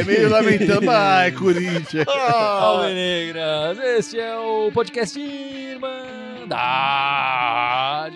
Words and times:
é 0.00 0.04
meio 0.04 0.28
lamentando. 0.28 0.88
Ai, 0.90 1.30
Corinthians. 1.32 2.06
Alvinegras, 2.08 3.78
este 3.78 4.18
é 4.18 4.36
o 4.36 4.72
podcast 4.72 5.20
Irmandade 5.20 6.10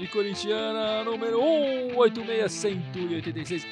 Corintiana 0.09 1.05
número 1.05 1.41
186186. 1.93 3.66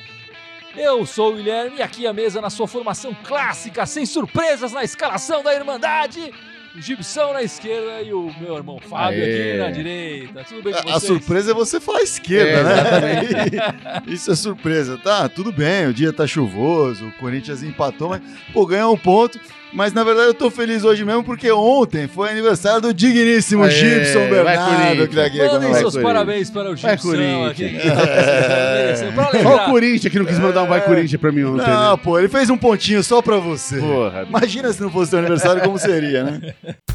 Eu 0.77 1.05
sou 1.05 1.33
o 1.33 1.37
Guilherme 1.37 1.79
e 1.79 1.83
aqui 1.83 2.07
a 2.07 2.13
mesa 2.13 2.41
na 2.41 2.49
sua 2.49 2.67
formação 2.67 3.15
clássica, 3.25 3.85
sem 3.85 4.07
surpresas 4.07 4.73
na 4.73 4.83
escalação 4.85 5.43
da 5.43 5.55
Irmandade. 5.55 6.33
Gibson 6.79 7.33
na 7.35 7.43
esquerda 7.43 8.01
e 8.03 8.13
o 8.15 8.33
meu 8.41 8.57
irmão 8.57 8.79
Fábio 8.81 9.23
Aê. 9.23 9.51
aqui 9.51 9.59
na 9.59 9.71
direita. 9.71 10.45
Tudo 10.45 10.63
bem 10.63 10.73
com 10.73 10.79
A, 10.79 10.83
a 10.83 10.85
vocês? 10.99 11.03
surpresa 11.03 11.51
é 11.51 11.55
você 11.55 11.81
falar 11.81 12.03
esquerda, 12.03 12.71
É, 12.71 13.01
né? 13.01 14.03
Isso 14.09 14.31
é 14.33 14.35
surpresa. 14.35 14.97
Tá, 14.99 15.29
tudo 15.29 15.53
bem, 15.53 15.87
o 15.87 15.93
dia 15.95 16.13
tá 16.13 16.27
chuvoso, 16.27 17.07
o 17.09 17.13
Corinthians 17.13 17.63
empatou, 17.63 18.09
mas, 18.09 18.23
pô, 18.53 18.65
ganhou 18.67 18.95
um 18.95 18.99
ponto. 18.99 19.39
Mas 19.73 19.93
na 19.95 20.05
verdade 20.05 20.29
eu 20.29 20.35
tô 20.35 20.51
feliz 20.51 20.85
hoje 20.85 21.03
mesmo 21.05 21.25
porque 21.25 21.51
ontem 21.51 22.07
foi 22.07 22.31
aniversário 22.31 22.83
do 22.83 22.93
digníssimo 22.93 23.65
Aê, 23.65 23.71
Gibson 23.71 24.19
vai, 24.21 24.31
Bernardo 24.31 25.09
que 25.09 25.17
tá 25.17 25.25
aqui 25.25 25.39
Mandem 25.39 25.61
seus 25.75 25.95
Corinthians. 25.95 26.03
parabéns 26.03 26.51
para 26.51 26.71
o 26.71 26.77
Vai, 26.77 26.97
Gibson 26.99 27.47
aqui. 27.47 27.69
que 27.71 27.79
tá 27.89 29.43
Só 29.43 29.57
o 29.57 29.71
Corinthians 29.71 30.13
que 30.13 30.19
não 30.19 30.27
quis 30.27 30.39
mandar 30.39 30.63
um 30.63 30.67
vai 30.67 30.85
Corinthians 30.85 31.19
pra 31.21 31.33
mim 31.33 31.45
ontem. 31.45 31.67
Não, 31.67 31.97
né? 31.97 32.03
pô, 32.03 32.19
ele 32.19 32.29
fez 32.29 32.51
um 32.51 32.59
pontinho 32.59 33.03
só 33.03 33.23
pra 33.23 33.39
você. 33.39 33.79
Porra. 33.79 34.27
Imagina 34.29 34.73
se 34.73 34.83
não 34.83 34.91
fosse 34.91 35.11
teu 35.13 35.21
aniversário, 35.21 35.63
como 35.63 35.79
seria, 35.79 36.25
né? 36.25 36.55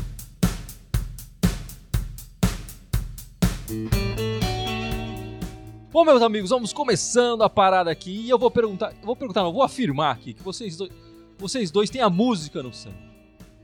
Bom, 5.91 6.05
meus 6.05 6.21
amigos, 6.21 6.51
vamos 6.51 6.71
começando 6.71 7.44
a 7.44 7.49
parada 7.49 7.90
aqui 7.90 8.21
e 8.26 8.29
eu 8.29 8.38
vou 8.38 8.51
perguntar, 8.51 8.94
vou 9.01 9.16
perguntar, 9.16 9.41
não, 9.41 9.48
eu 9.48 9.54
vou 9.54 9.63
afirmar 9.63 10.13
aqui 10.13 10.32
que 10.32 10.44
vocês 10.44 10.77
dois, 10.77 10.91
vocês 11.38 11.71
dois 11.71 11.90
têm 11.90 12.02
a 12.02 12.10
música 12.10 12.62
no 12.63 12.74
sangue. 12.74 12.96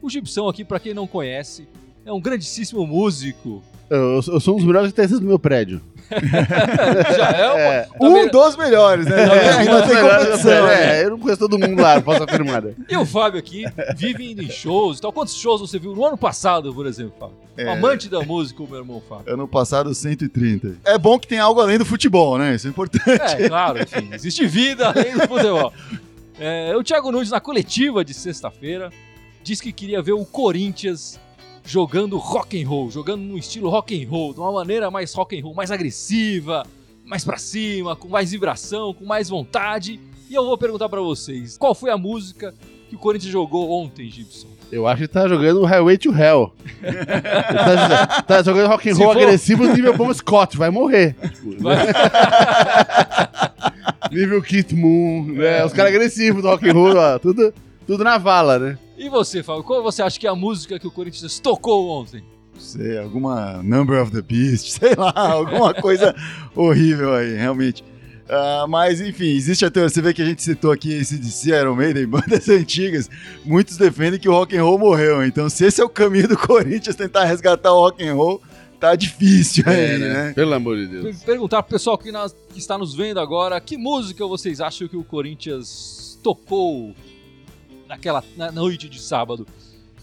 O 0.02 0.10
Gibson 0.10 0.48
aqui, 0.50 0.64
pra 0.66 0.80
quem 0.80 0.94
não 0.94 1.08
conhece, 1.08 1.68
é 2.06 2.12
um 2.12 2.20
grandíssimo 2.20 2.86
músico. 2.86 3.64
Eu, 3.90 4.22
eu 4.28 4.40
sou 4.40 4.56
um 4.56 4.58
dos 4.58 4.66
melhores 4.66 4.90
guitarristas 4.90 5.20
do 5.20 5.26
meu 5.26 5.38
prédio. 5.40 5.82
Já 7.18 7.30
é, 7.32 7.48
uma- 7.52 7.60
É. 7.60 7.82
também- 8.00 8.26
Um 8.26 8.30
dos 8.30 8.56
melhores, 8.58 9.06
né? 9.06 9.24
É, 9.24 9.50
Ainda 9.54 9.88
tem 9.88 9.96
competição. 10.02 10.68
né? 10.68 11.00
É, 11.02 11.06
eu 11.06 11.12
não 11.12 11.20
conheço 11.20 11.40
todo 11.40 11.58
mundo 11.58 11.82
lá, 11.82 12.02
posso 12.02 12.24
afirmar. 12.24 12.62
né? 12.62 12.74
E 12.90 12.98
o 12.98 13.06
Fábio 13.06 13.40
aqui 13.40 13.64
vive 13.96 14.32
indo 14.32 14.42
em 14.42 14.50
shows 14.50 14.98
e 14.98 15.02
tal. 15.02 15.14
Quantos 15.14 15.36
shows 15.36 15.62
você 15.62 15.80
viu 15.80 15.96
no 15.96 16.06
ano 16.06 16.18
passado, 16.18 16.74
por 16.74 16.86
exemplo, 16.86 17.14
Fábio? 17.20 17.36
É. 17.58 17.72
Amante 17.72 18.10
da 18.10 18.22
música, 18.22 18.62
o 18.64 18.68
meu 18.68 18.80
irmão 18.80 19.02
Fábio. 19.08 19.34
Ano 19.34 19.48
passado, 19.48 19.94
130. 19.94 20.76
É 20.86 20.98
bom 20.98 21.18
que 21.20 21.28
tem 21.28 21.40
algo 21.40 21.62
além 21.62 21.78
do 21.78 21.86
futebol, 21.86 22.38
né? 22.38 22.56
Isso 22.56 22.68
é 22.68 22.70
importante. 22.70 23.08
É, 23.10 23.48
claro, 23.48 23.82
enfim, 23.82 24.10
existe 24.12 24.46
vida 24.46 24.90
além 24.90 25.14
do 25.14 25.28
futebol. 25.28 25.72
É, 26.39 26.76
o 26.76 26.84
Thiago 26.84 27.12
Nunes, 27.12 27.30
na 27.30 27.39
coletiva 27.39 28.03
de 28.03 28.14
sexta-feira, 28.14 28.89
disse 29.44 29.62
que 29.62 29.72
queria 29.72 30.02
ver 30.02 30.14
o 30.14 30.26
Corinthians 30.26 31.20
jogando 31.66 32.17
rock 32.17 32.62
and 32.62 32.67
roll, 32.67 32.90
jogando 32.92 33.22
no 33.22 33.38
estilo 33.38 33.70
rock 33.70 34.03
and 34.03 34.09
roll, 34.09 34.34
de 34.34 34.40
uma 34.40 34.52
maneira 34.52 34.90
mais 34.92 35.14
rock 35.14 35.40
and 35.40 35.44
roll, 35.44 35.53
mais 35.53 35.72
agressiva, 35.72 36.66
mais 37.06 37.23
pra 37.23 37.38
cima, 37.38 37.95
com 37.95 38.08
mais 38.08 38.31
vibração, 38.31 38.94
com 38.94 39.06
mais 39.06 39.30
vontade. 39.30 40.00
E 40.30 40.34
eu 40.36 40.44
vou 40.45 40.58
perguntar 40.58 40.90
pra 40.90 41.00
vocês, 41.02 41.58
qual 41.58 41.73
foi 41.75 41.90
a 41.92 41.98
música 41.98 42.53
que 42.90 42.95
o 42.95 43.00
Corinthians 43.00 43.31
jogou 43.31 43.70
ontem, 43.72 44.09
Gibson? 44.09 44.47
Eu 44.72 44.88
acho 44.88 45.03
que 45.03 45.08
tá 45.08 45.28
jogando 45.28 45.64
Highway 45.66 45.97
to 46.00 46.12
Hell. 46.12 46.52
Tá, 46.84 48.22
tá 48.23 48.42
jogando 48.44 48.68
rock 48.68 48.90
and 48.90 48.95
roll 48.95 49.14
for- 49.14 49.22
agressivo 49.22 49.66
nível 49.68 49.95
Bom 49.95 50.12
Scott, 50.14 50.58
vai 50.58 50.69
morrer. 50.72 51.16
Vai- 51.59 51.88
Nível 54.13 54.41
Kit 54.41 54.75
Moon, 54.75 55.25
né? 55.34 55.66
Os 55.66 55.74
caras 55.74 55.94
agressivos 55.94 56.41
do 56.41 56.47
rock 56.47 56.69
and 56.69 56.74
roll, 56.74 56.96
ó, 56.96 57.19
tudo, 57.19 57.53
tudo 57.85 58.03
na 58.03 58.18
vala, 58.18 58.59
né? 58.59 58.78
E 58.97 59.09
você, 59.09 59.41
Fábio, 59.44 59.63
qual 59.63 59.81
você 59.81 60.01
acha 60.01 60.19
que 60.19 60.28
é 60.28 60.29
a 60.29 60.35
música 60.35 60.79
que 60.79 60.88
o 60.88 60.91
Corinthians 60.91 61.40
tocou 61.40 61.90
ontem? 61.90 62.23
Não 62.53 62.62
sei, 62.62 62.97
alguma 62.97 63.62
Number 63.63 64.02
of 64.02 64.12
the 64.12 64.22
Beast, 64.22 64.69
sei 64.79 64.94
lá, 64.96 65.13
alguma 65.16 65.73
coisa 65.73 66.16
horrível 66.56 67.13
aí, 67.13 67.35
realmente. 67.35 67.84
Ah, 68.29 68.66
mas, 68.68 69.02
enfim, 69.02 69.35
existe 69.35 69.66
a 69.66 69.72
teoria. 69.72 69.90
Você 69.90 70.02
vê 70.02 70.13
que 70.13 70.22
a 70.22 70.25
gente 70.25 70.41
citou 70.41 70.72
aqui 70.72 71.00
ACDC, 71.00 71.50
Iron 71.50 71.75
Maiden, 71.75 72.06
bandas 72.07 72.47
antigas. 72.47 73.09
Muitos 73.44 73.78
defendem 73.78 74.19
que 74.19 74.29
o 74.29 74.31
rock 74.31 74.56
and 74.57 74.63
roll 74.63 74.79
morreu. 74.79 75.25
Então, 75.25 75.50
se 75.50 75.66
esse 75.66 75.81
é 75.81 75.84
o 75.84 75.90
caminho 75.90 76.28
do 76.29 76.38
Corinthians 76.38 76.96
tentar 76.96 77.25
resgatar 77.25 77.73
o 77.73 77.81
rock 77.81 78.03
and 78.07 78.13
roll, 78.16 78.41
tá 78.90 78.96
difícil 78.96 79.64
aí, 79.68 79.98
né? 79.98 80.34
Pelo 80.34 80.54
amor 80.54 80.78
de 80.78 80.88
Deus. 80.88 81.04
Per- 81.18 81.26
Perguntar 81.26 81.64
pro 81.64 81.72
pessoal 81.72 81.98
que, 81.98 82.12
nas- 82.12 82.36
que 82.52 82.60
está 82.60 82.78
nos 82.78 82.94
vendo 82.94 83.20
agora, 83.20 83.60
que 83.62 83.78
música 83.78 84.26
vocês 84.28 84.60
acham 84.60 84.88
que 84.88 84.98
o 84.98 85.04
Corinthians 85.04 86.20
tocou 86.22 86.94
naquela 87.88 88.24
na 88.36 88.52
noite 88.52 88.90
de 88.90 89.00
sábado? 89.00 89.48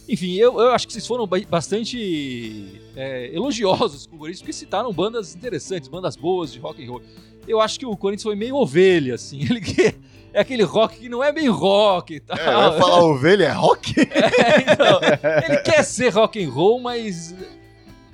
Enfim, 0.09 0.35
eu, 0.35 0.59
eu 0.61 0.73
acho 0.73 0.87
que 0.87 0.93
vocês 0.93 1.07
foram 1.07 1.27
ba- 1.27 1.39
bastante 1.49 2.81
é, 2.97 3.31
elogiosos 3.35 4.07
com 4.07 4.17
o 4.17 4.19
Corinthians, 4.19 4.41
porque 4.43 4.53
citaram 4.53 4.93
bandas 4.93 5.35
interessantes, 5.37 5.89
bandas 5.89 6.17
boas 6.17 6.53
de 6.53 6.59
rock 6.59 6.85
and 6.85 6.89
roll. 6.91 7.03
Eu 7.47 7.61
acho 7.61 7.79
que 7.79 7.87
o 7.87 7.97
Corinthians 7.97 8.25
foi 8.25 8.35
meio 8.35 8.57
ovelha, 8.57 9.15
assim. 9.15 9.41
Ele 9.49 9.61
que- 9.61 9.95
é 10.33 10.41
aquele 10.41 10.63
rock 10.63 10.99
que 10.99 11.09
não 11.09 11.23
é 11.25 11.33
bem 11.33 11.49
rock 11.49 12.15
e 12.15 12.21
tal. 12.21 12.37
É, 12.39 12.45
vai 12.71 12.79
falar 12.79 13.03
ovelha 13.05 13.45
é 13.47 13.53
rock? 13.53 13.95
É, 14.11 14.73
então, 14.73 15.01
ele 15.49 15.59
quer 15.63 15.83
ser 15.85 16.11
rock 16.11 16.43
and 16.43 16.51
roll, 16.51 16.81
mas 16.81 17.35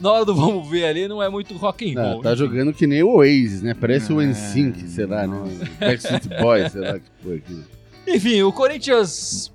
na 0.01 0.13
hora 0.13 0.25
do 0.25 0.35
vamos 0.35 0.69
ver 0.69 0.85
ali 0.85 1.09
não 1.09 1.23
é 1.23 1.29
muito 1.29 1.55
rock 1.57 1.91
and 1.91 1.95
Não, 1.95 2.13
roll. 2.15 2.23
tá 2.23 2.31
Enfim. 2.33 2.39
jogando 2.39 2.73
que 2.73 2.87
nem 2.87 3.03
o 3.03 3.09
Oasis, 3.17 3.63
né? 3.63 3.75
Parece 3.75 4.13
o 4.13 4.21
É, 4.21 4.27
NSYNC, 4.27 4.89
sei 4.89 5.07
lá, 5.07 5.27
né? 5.27 5.37
Backstreet 5.81 6.29
Boys, 6.41 6.73
sei 6.73 6.81
lá 6.81 6.99
que 6.99 7.05
foi 7.23 7.37
aquilo. 7.37 7.65
Enfim, 8.07 8.43
o 8.43 8.53
Corinthians 8.53 9.51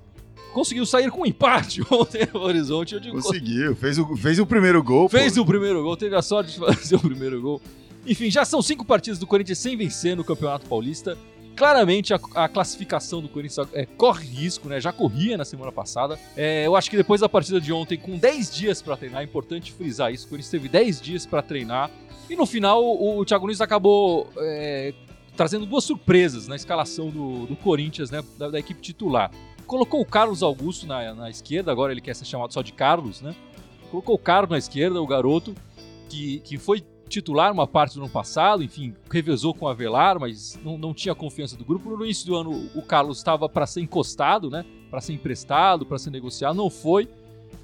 conseguiu 0.52 0.84
sair 0.84 1.10
com 1.10 1.22
um 1.22 1.26
empate 1.26 1.80
ontem 1.90 2.26
no 2.34 2.40
Horizonte. 2.40 2.94
Eu 2.94 3.00
digo, 3.00 3.14
Conseguiu, 3.22 3.74
fez 3.76 3.98
o, 3.98 4.16
fez 4.16 4.38
o 4.38 4.46
primeiro 4.46 4.82
gol. 4.82 5.08
fez 5.08 5.34
pô. 5.34 5.42
o 5.42 5.46
primeiro 5.46 5.82
gol, 5.82 5.96
teve 5.96 6.14
a 6.16 6.22
sorte 6.22 6.52
de 6.52 6.58
fazer 6.76 6.96
o 6.96 7.00
primeiro 7.00 7.40
gol. 7.40 7.60
Enfim, 8.06 8.30
já 8.30 8.44
são 8.44 8.60
cinco 8.60 8.84
partidas 8.84 9.18
do 9.18 9.26
Corinthians 9.28 9.58
sem 9.58 9.76
vencer 9.76 10.16
no 10.16 10.24
Campeonato 10.24 10.66
Paulista. 10.68 11.16
Claramente 11.54 12.14
a, 12.14 12.20
a 12.34 12.48
classificação 12.48 13.20
do 13.20 13.28
Corinthians 13.28 13.68
é, 13.72 13.84
corre 13.84 14.26
risco, 14.26 14.68
né? 14.68 14.80
Já 14.80 14.92
corria 14.92 15.36
na 15.36 15.44
semana 15.44 15.70
passada. 15.70 16.18
É, 16.36 16.66
eu 16.66 16.74
acho 16.74 16.90
que 16.90 16.96
depois 16.96 17.20
da 17.20 17.28
partida 17.28 17.60
de 17.60 17.72
ontem, 17.72 17.98
com 17.98 18.16
10 18.16 18.54
dias 18.54 18.80
pra 18.82 18.96
treinar, 18.96 19.20
é 19.20 19.24
importante 19.24 19.72
frisar 19.72 20.12
isso. 20.12 20.26
O 20.26 20.30
Corinthians 20.30 20.50
teve 20.50 20.68
10 20.68 21.00
dias 21.00 21.26
pra 21.26 21.42
treinar. 21.42 21.90
E 22.28 22.36
no 22.36 22.46
final, 22.46 22.82
o, 22.82 23.18
o 23.18 23.24
Thiago 23.24 23.44
Nunes 23.44 23.60
acabou 23.60 24.30
é, 24.38 24.94
trazendo 25.36 25.66
duas 25.66 25.84
surpresas 25.84 26.48
na 26.48 26.56
escalação 26.56 27.10
do, 27.10 27.46
do 27.46 27.56
Corinthians, 27.56 28.10
né? 28.10 28.22
Da, 28.38 28.48
da 28.48 28.58
equipe 28.58 28.80
titular. 28.80 29.30
Colocou 29.66 30.00
o 30.00 30.06
Carlos 30.06 30.42
Augusto 30.42 30.86
na, 30.86 31.14
na 31.14 31.30
esquerda, 31.30 31.70
agora 31.70 31.92
ele 31.92 32.00
quer 32.00 32.14
ser 32.14 32.24
chamado 32.24 32.52
só 32.52 32.62
de 32.62 32.72
Carlos, 32.72 33.20
né? 33.20 33.34
Colocou 33.90 34.14
o 34.14 34.18
Carlos 34.18 34.50
na 34.50 34.58
esquerda, 34.58 35.00
o 35.00 35.06
garoto, 35.06 35.54
que, 36.08 36.40
que 36.40 36.58
foi 36.58 36.82
titular 37.12 37.52
uma 37.52 37.66
parte 37.66 37.94
do 37.94 38.02
ano 38.02 38.10
passado, 38.10 38.62
enfim, 38.62 38.94
revezou 39.10 39.54
com 39.54 39.66
o 39.66 39.68
Avelar, 39.68 40.18
mas 40.18 40.58
não, 40.64 40.78
não 40.78 40.94
tinha 40.94 41.14
confiança 41.14 41.56
do 41.56 41.64
grupo. 41.64 41.90
No 41.90 42.04
início 42.04 42.26
do 42.26 42.36
ano, 42.36 42.70
o 42.74 42.82
Carlos 42.82 43.18
estava 43.18 43.48
para 43.48 43.66
ser 43.66 43.80
encostado, 43.80 44.50
né? 44.50 44.64
Para 44.90 45.00
ser 45.00 45.12
emprestado, 45.12 45.84
para 45.84 45.98
ser 45.98 46.10
negociado, 46.10 46.56
não 46.56 46.70
foi. 46.70 47.08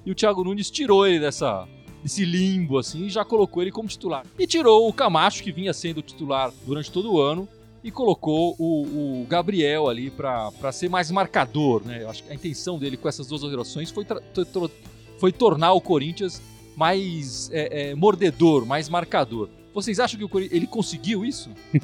E 0.04 0.10
o 0.10 0.14
Thiago 0.14 0.44
Nunes 0.44 0.70
tirou 0.70 1.06
ele 1.06 1.20
dessa 1.20 1.66
desse 2.02 2.24
limbo 2.24 2.78
assim 2.78 3.06
e 3.06 3.10
já 3.10 3.24
colocou 3.24 3.62
ele 3.62 3.72
como 3.72 3.88
titular. 3.88 4.24
E 4.38 4.46
tirou 4.46 4.88
o 4.88 4.92
Camacho 4.92 5.42
que 5.42 5.50
vinha 5.50 5.72
sendo 5.72 6.00
titular 6.00 6.52
durante 6.64 6.92
todo 6.92 7.12
o 7.12 7.20
ano 7.20 7.48
e 7.82 7.90
colocou 7.90 8.54
o, 8.58 9.22
o 9.22 9.26
Gabriel 9.26 9.88
ali 9.88 10.10
para 10.10 10.72
ser 10.72 10.88
mais 10.88 11.10
marcador, 11.10 11.82
né? 11.84 12.02
Eu 12.02 12.10
acho 12.10 12.22
que 12.22 12.30
a 12.30 12.34
intenção 12.34 12.78
dele 12.78 12.96
com 12.96 13.08
essas 13.08 13.26
duas 13.26 13.42
alterações 13.42 13.90
foi, 13.90 14.06
foi 15.18 15.32
tornar 15.32 15.72
o 15.72 15.80
Corinthians 15.80 16.40
mais 16.78 17.50
é, 17.52 17.90
é, 17.90 17.94
mordedor, 17.96 18.64
mais 18.64 18.88
marcador. 18.88 19.48
Vocês 19.74 19.98
acham 19.98 20.16
que 20.18 20.24
o 20.24 20.28
Corinthians 20.28 20.56
ele 20.56 20.66
conseguiu 20.66 21.24
isso? 21.24 21.50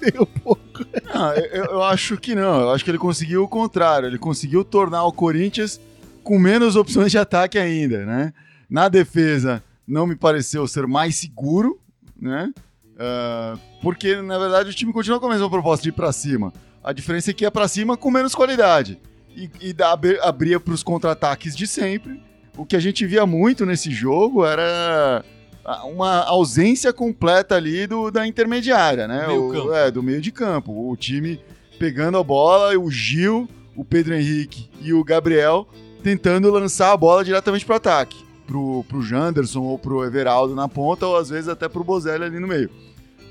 Meio 0.00 0.26
pouco. 0.42 0.84
Não, 1.14 1.32
eu, 1.34 1.64
eu 1.66 1.82
acho 1.82 2.16
que 2.16 2.34
não. 2.34 2.60
Eu 2.62 2.70
acho 2.70 2.82
que 2.84 2.90
ele 2.90 2.98
conseguiu 2.98 3.42
o 3.44 3.48
contrário. 3.48 4.06
Ele 4.06 4.18
conseguiu 4.18 4.64
tornar 4.64 5.04
o 5.04 5.12
Corinthians 5.12 5.78
com 6.24 6.38
menos 6.38 6.76
opções 6.76 7.10
de 7.10 7.18
ataque 7.18 7.58
ainda, 7.58 8.04
né? 8.06 8.32
Na 8.68 8.88
defesa, 8.88 9.62
não 9.86 10.06
me 10.06 10.16
pareceu 10.16 10.66
ser 10.66 10.86
mais 10.86 11.16
seguro, 11.16 11.78
né? 12.20 12.52
Ah, 12.98 13.56
porque, 13.82 14.16
na 14.20 14.38
verdade, 14.38 14.70
o 14.70 14.74
time 14.74 14.92
continua 14.92 15.20
com 15.20 15.26
a 15.26 15.30
mesma 15.30 15.48
proposta 15.50 15.82
de 15.82 15.88
ir 15.90 15.92
pra 15.92 16.12
cima. 16.12 16.52
A 16.82 16.92
diferença 16.92 17.30
é 17.30 17.34
que 17.34 17.44
é 17.44 17.50
pra 17.50 17.68
cima 17.68 17.96
com 17.96 18.10
menos 18.10 18.34
qualidade. 18.34 18.98
E, 19.36 19.50
e 19.60 19.72
dá, 19.72 19.92
abri- 19.92 20.18
abria 20.20 20.58
pros 20.58 20.82
contra-ataques 20.82 21.54
de 21.56 21.66
sempre. 21.66 22.20
O 22.60 22.66
que 22.66 22.76
a 22.76 22.80
gente 22.80 23.06
via 23.06 23.24
muito 23.24 23.64
nesse 23.64 23.90
jogo 23.90 24.44
era 24.44 25.24
a- 25.64 25.84
uma 25.86 26.24
ausência 26.24 26.92
completa 26.92 27.54
ali 27.56 27.86
do, 27.86 28.10
da 28.10 28.26
intermediária, 28.26 29.08
né? 29.08 29.26
Meio 29.26 29.48
O- 29.48 29.52
campo. 29.52 29.72
é, 29.72 29.90
do 29.90 30.02
meio 30.02 30.20
de 30.20 30.30
campo. 30.30 30.90
O 30.90 30.96
time 30.96 31.40
pegando 31.78 32.18
a 32.18 32.22
bola, 32.22 32.78
o 32.78 32.90
Gil, 32.90 33.48
o 33.74 33.84
Pedro 33.84 34.14
Henrique 34.14 34.68
e 34.82 34.92
o 34.92 35.02
Gabriel 35.02 35.66
tentando 36.02 36.50
lançar 36.50 36.92
a 36.92 36.96
bola 36.96 37.24
diretamente 37.24 37.64
pro 37.64 37.74
ataque. 37.76 38.16
Pro, 38.46 38.84
pro 38.88 39.00
Janderson 39.00 39.60
ou 39.62 39.78
pro 39.78 40.04
Everaldo 40.04 40.54
na 40.56 40.68
ponta, 40.68 41.06
ou 41.06 41.16
às 41.16 41.30
vezes 41.30 41.48
até 41.48 41.68
pro 41.68 41.84
Bozelli 41.84 42.24
ali 42.24 42.40
no 42.40 42.48
meio. 42.48 42.68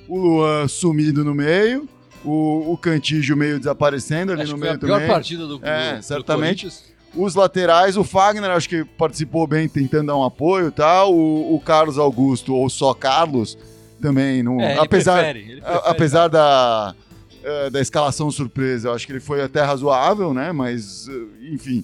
O 0.07 0.17
Luan 0.17 0.67
sumido 0.67 1.23
no 1.23 1.35
meio, 1.35 1.87
O, 2.25 2.73
o 2.73 2.77
Cantígio 2.77 3.37
meio 3.37 3.57
desaparecendo 3.59 4.33
ali 4.33 4.41
Acho 4.41 4.51
no 4.51 4.57
que 4.57 4.61
foi 4.61 4.69
a 4.69 4.71
meio 4.73 4.79
pior 4.81 4.93
também. 4.95 5.07
partida 5.07 5.45
do, 5.47 5.59
É, 5.63 5.91
do- 5.93 5.97
do 5.99 6.03
certamente. 6.03 6.65
Corinthians. 6.65 6.83
Os 7.15 7.35
laterais, 7.35 7.97
o 7.97 8.03
Fagner, 8.03 8.49
acho 8.51 8.69
que 8.69 8.83
participou 8.85 9.47
bem 9.47 9.67
tentando 9.67 10.07
dar 10.07 10.17
um 10.17 10.23
apoio 10.23 10.67
e 10.67 10.71
tal. 10.71 11.13
O, 11.13 11.55
o 11.55 11.59
Carlos 11.59 11.97
Augusto, 11.97 12.53
ou 12.53 12.69
só 12.69 12.93
Carlos, 12.93 13.57
também. 14.01 14.43
Não, 14.43 14.59
É, 14.61 14.71
ele 14.73 14.79
apesar, 14.79 15.23
prefere, 15.33 15.61
prefere. 15.61 15.81
apesar 15.85 16.27
da, 16.27 16.95
eh, 17.43 17.69
da 17.69 17.81
escalação 17.81 18.29
surpresa, 18.29 18.89
eu 18.89 18.93
acho 18.93 19.05
que 19.05 19.11
ele 19.13 19.19
foi 19.19 19.41
até 19.41 19.61
razoável, 19.61 20.33
né? 20.33 20.51
Mas, 20.51 21.07
eh, 21.09 21.51
enfim, 21.53 21.83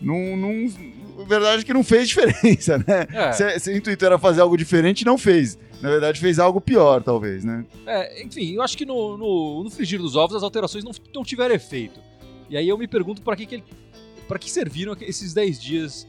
não, 0.00 0.36
não, 0.36 0.70
a 1.22 1.24
verdade 1.24 1.62
é 1.62 1.64
que 1.64 1.72
não 1.72 1.82
fez 1.82 2.06
diferença, 2.08 2.78
né? 2.78 3.06
É. 3.12 3.32
Se, 3.32 3.58
se 3.60 3.70
o 3.70 3.76
intuito 3.76 4.04
era 4.04 4.18
fazer 4.18 4.40
algo 4.42 4.56
diferente, 4.56 5.04
não 5.04 5.16
fez. 5.16 5.58
Na 5.80 5.90
verdade, 5.90 6.20
fez 6.20 6.38
algo 6.38 6.60
pior, 6.60 7.02
talvez, 7.02 7.44
né? 7.44 7.64
É, 7.86 8.22
enfim, 8.22 8.54
eu 8.54 8.62
acho 8.62 8.76
que 8.76 8.84
no, 8.86 9.16
no, 9.16 9.64
no 9.64 9.70
frigir 9.70 9.98
dos 10.00 10.16
ovos 10.16 10.36
as 10.36 10.42
alterações 10.42 10.84
não, 10.84 10.92
não 11.14 11.22
tiveram 11.22 11.54
efeito. 11.54 12.00
E 12.48 12.56
aí 12.56 12.68
eu 12.68 12.78
me 12.78 12.86
pergunto 12.86 13.22
para 13.22 13.36
que, 13.36 13.44
que 13.44 13.56
ele. 13.56 13.64
Para 14.28 14.38
que 14.38 14.50
serviram 14.50 14.96
esses 15.00 15.32
10 15.34 15.60
dias 15.60 16.06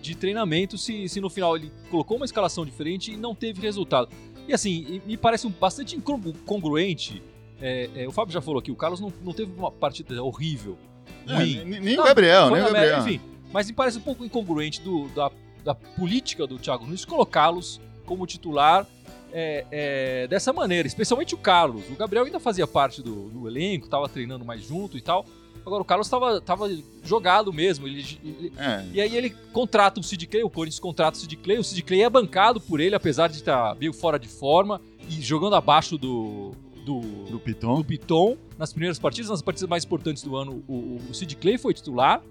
de 0.00 0.14
treinamento 0.14 0.78
se, 0.78 1.08
se 1.08 1.20
no 1.20 1.28
final 1.28 1.56
ele 1.56 1.72
colocou 1.90 2.16
uma 2.16 2.24
escalação 2.26 2.64
diferente 2.64 3.12
e 3.12 3.16
não 3.16 3.34
teve 3.34 3.60
resultado. 3.60 4.08
E 4.46 4.52
assim, 4.54 5.02
me 5.04 5.16
parece 5.16 5.46
um, 5.46 5.50
bastante 5.50 5.96
incongru- 5.96 6.30
incongruente. 6.30 7.22
é, 7.60 7.90
é, 7.96 8.08
o 8.08 8.12
Fábio 8.12 8.32
já 8.32 8.40
falou 8.40 8.60
aqui, 8.60 8.70
o 8.70 8.76
Carlos 8.76 9.00
não, 9.00 9.12
não 9.22 9.32
teve 9.32 9.52
uma 9.56 9.70
partida 9.70 10.22
horrível. 10.22 10.78
ruim. 11.26 11.58
É, 11.58 11.64
nem 11.64 11.96
Não, 11.96 12.04
o 12.04 12.06
Gabriel, 12.06 12.50
nem 12.50 12.62
o 12.62 12.64
Gabriel. 12.72 12.98
Enfim, 13.00 13.20
mas 13.52 13.66
me 13.66 13.72
parece 13.74 13.98
um 13.98 14.02
pouco 14.02 14.24
incongruente 14.24 14.80
do- 14.80 15.08
da, 15.08 15.30
da 15.64 15.74
política 15.74 16.46
do 16.46 16.58
Thiago 16.58 16.84
Nunes 16.86 17.04
colocá-los 17.04 17.80
como 18.06 18.26
titular 18.26 18.86
é, 19.30 19.66
é, 19.70 20.26
dessa 20.28 20.52
maneira, 20.52 20.88
especialmente 20.88 21.34
o 21.34 21.38
Carlos. 21.38 21.82
O 21.90 21.96
Gabriel 21.96 22.24
ainda 22.24 22.40
fazia 22.40 22.66
parte 22.66 23.02
do, 23.02 23.28
do 23.28 23.46
elenco, 23.46 23.84
estava 23.84 24.08
treinando 24.08 24.44
mais 24.44 24.62
junto 24.62 24.96
e 24.96 25.02
tal. 25.02 25.26
Agora 25.64 25.82
o 25.82 25.84
Carlos 25.84 26.06
estava 26.06 26.40
tava 26.40 26.70
jogado 27.04 27.52
mesmo. 27.52 27.86
Ele, 27.86 28.04
ele- 28.24 28.52
É. 28.56 28.84
e 28.92 29.00
aí 29.00 29.16
ele 29.16 29.30
contrata 29.52 30.00
o 30.00 30.02
Sid 30.02 30.26
Clay, 30.26 30.42
o 30.42 30.50
Corinthians 30.50 30.80
contrata 30.80 31.16
o 31.16 31.20
Sid 31.20 31.36
Clay. 31.36 31.58
O 31.58 31.64
Sid 31.64 31.82
Clay 31.82 32.02
é 32.02 32.10
bancado 32.10 32.60
por 32.60 32.80
ele, 32.80 32.94
apesar 32.94 33.28
de 33.28 33.36
estar 33.36 33.74
meio 33.76 33.92
fora 33.92 34.18
de 34.18 34.28
forma 34.28 34.80
e 35.08 35.20
jogando 35.22 35.54
abaixo 35.56 35.96
do, 35.98 36.52
do, 36.84 37.00
Do 37.30 37.38
Piton. 37.40 37.76
do 37.76 37.84
Piton 37.84 38.36
nas 38.58 38.72
primeiras 38.72 38.98
partidas, 38.98 39.30
nas 39.30 39.42
partidas 39.42 39.68
mais 39.68 39.84
importantes 39.84 40.22
do 40.22 40.36
ano, 40.36 40.62
o, 40.66 40.72
o, 40.72 41.00
o 41.10 41.14
Sid 41.14 41.36
Clay 41.36 41.58
foi 41.58 41.74
titular. 41.74 42.22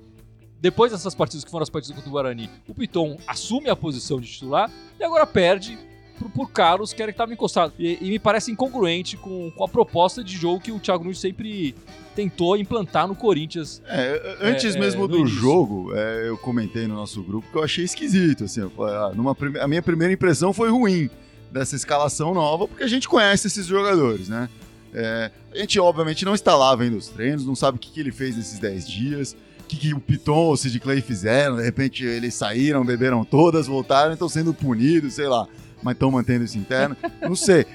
Depois 0.59 0.91
dessas 0.91 1.13
partidas 1.13 1.44
que 1.45 1.51
foram 1.51 1.62
as 1.63 1.69
partidas 1.69 1.95
contra 1.95 2.09
o 2.09 2.13
Guarani, 2.13 2.50
o 2.68 2.74
Piton 2.74 3.18
assume 3.27 3.69
a 3.69 3.75
posição 3.75 4.19
de 4.19 4.27
titular 4.27 4.71
e 5.00 5.03
agora 5.03 5.25
perde 5.27 5.77
pro, 6.18 6.30
por 6.30 6.52
Carlos, 6.52 6.94
que 6.94 7.02
era 7.02 7.12
que 7.12 7.16
estava 7.16 7.34
encostado. 7.34 7.74
E, 7.78 7.98
e 8.02 8.10
me 8.10 8.19
parece 8.19 8.52
incongruente 8.52 9.18
com, 9.18 9.52
com 9.52 9.64
a 9.64 9.68
proposta 9.68 10.24
de 10.24 10.36
jogo 10.36 10.60
que 10.60 10.72
o 10.72 10.80
Thiago 10.80 11.04
Nunes 11.04 11.19
sempre 11.19 11.75
tentou 12.16 12.58
implantar 12.58 13.08
no 13.08 13.16
Corinthians. 13.16 13.81
É, 13.86 14.38
antes 14.42 14.75
É, 14.75 14.78
é, 14.78 14.81
mesmo 14.81 15.02
no 15.04 15.08
do 15.08 15.18
início. 15.19 15.40
jogo, 15.40 15.94
é, 15.96 16.28
eu 16.28 16.38
comentei 16.38 16.88
no 16.88 16.96
nosso 16.96 17.22
grupo 17.22 17.48
que 17.52 17.58
eu 17.58 17.64
achei 17.64 17.86
esquisito. 17.86 18.46
Assim, 18.46 18.62
ah, 18.62 19.12
numa 19.16 19.38
a 19.62 19.68
minha 19.68 19.81
primeira 19.81 20.14
impressão 20.14 20.52
foi 20.52 20.69
ruim 20.69 21.10
dessa 21.52 21.75
escalação 21.75 22.34
nova, 22.34 22.68
porque 22.68 22.84
a 22.84 22.88
gente 22.88 23.08
conhece 23.08 23.48
esses 23.48 23.66
jogadores, 23.66 24.28
né? 24.28 24.50
É, 24.94 25.31
a 25.54 25.58
gente, 25.60 25.80
obviamente, 25.80 26.25
não 26.25 26.34
está 26.34 26.56
lá 26.56 26.75
vendo 26.75 26.98
os 26.98 27.08
treinos, 27.08 27.46
não 27.46 27.56
sabe 27.56 27.78
o 27.78 27.80
que, 27.80 27.92
que 27.92 28.00
ele 28.00 28.12
fez 28.12 28.36
nesses 28.36 28.58
10 28.58 28.88
dias, 28.88 29.38
o 29.60 29.63
que, 29.68 29.75
que 29.75 29.94
o 29.94 30.00
Piton 30.00 30.36
ou 30.36 30.54
o 30.54 30.58
Sid 30.58 30.80
Clay 30.80 31.02
fizeram, 31.02 31.58
de 31.58 31.63
repente 31.63 32.04
eles 32.04 32.34
saíram, 32.34 32.86
beberam 32.86 33.24
todas, 33.24 33.68
voltaram 33.68 34.12
e 34.12 34.13
estão 34.13 34.30
sendo 34.30 34.54
punidos, 34.54 35.13
sei 35.13 35.28
lá, 35.28 35.48
mas 35.88 35.95
estão 35.95 36.12
mantendo 36.12 36.44
isso 36.45 36.57
interno. 36.57 36.95
Não 37.22 37.36
sei. 37.36 37.66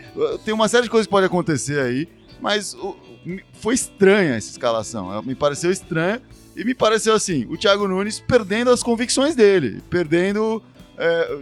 Tem 0.45 0.53
uma 0.55 0.69
série 0.69 0.85
de 0.85 0.91
coisas 0.91 1.07
que 1.07 1.11
pode 1.11 1.27
acontecer 1.27 1.81
aí, 1.81 2.09
mas 2.41 2.75
o- 2.75 2.97
foi 3.55 3.75
estranha 3.75 4.35
essa 4.35 4.51
escalação. 4.51 5.13
Ela 5.13 5.23
Me 5.23 5.35
pareceu 5.35 5.71
estranha 5.71 6.21
e 6.57 6.65
me 6.65 6.75
pareceu 6.75 7.15
assim: 7.15 7.47
o 7.49 7.57
Thiago 7.57 7.87
Nunes 7.89 8.21
perdendo 8.21 8.71
as 8.71 8.83
convicções 8.83 9.35
dele, 9.35 9.83
perdendo. 9.91 10.63
é, 10.99 11.39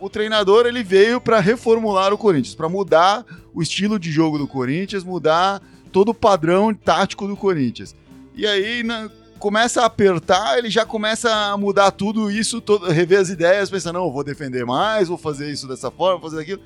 o, 0.00 0.06
o 0.06 0.10
treinador 0.10 0.66
ele 0.66 0.82
veio 0.82 1.20
para 1.20 1.38
reformular 1.40 2.12
o 2.12 2.18
Corinthians, 2.18 2.54
para 2.54 2.68
mudar 2.68 3.24
o 3.54 3.60
estilo 3.62 3.98
de 3.98 4.10
jogo 4.10 4.38
do 4.38 4.46
Corinthians, 4.46 5.04
mudar 5.04 5.60
todo 5.90 6.10
o 6.10 6.14
padrão 6.14 6.72
tático 6.74 7.26
do 7.26 7.36
Corinthians. 7.36 7.94
E 8.34 8.46
aí 8.46 8.82
na- 8.82 9.10
começa 9.42 9.82
a 9.82 9.86
apertar, 9.86 10.56
ele 10.56 10.70
já 10.70 10.86
começa 10.86 11.28
a 11.28 11.56
mudar 11.56 11.90
tudo 11.90 12.30
isso, 12.30 12.60
todo, 12.60 12.88
rever 12.88 13.18
as 13.18 13.28
ideias, 13.28 13.68
pensando, 13.68 13.94
não, 13.98 14.04
eu 14.04 14.12
vou 14.12 14.22
defender 14.22 14.64
mais, 14.64 15.08
vou 15.08 15.18
fazer 15.18 15.50
isso 15.50 15.66
dessa 15.66 15.90
forma, 15.90 16.20
vou 16.20 16.30
fazer 16.30 16.42
aquilo. 16.42 16.62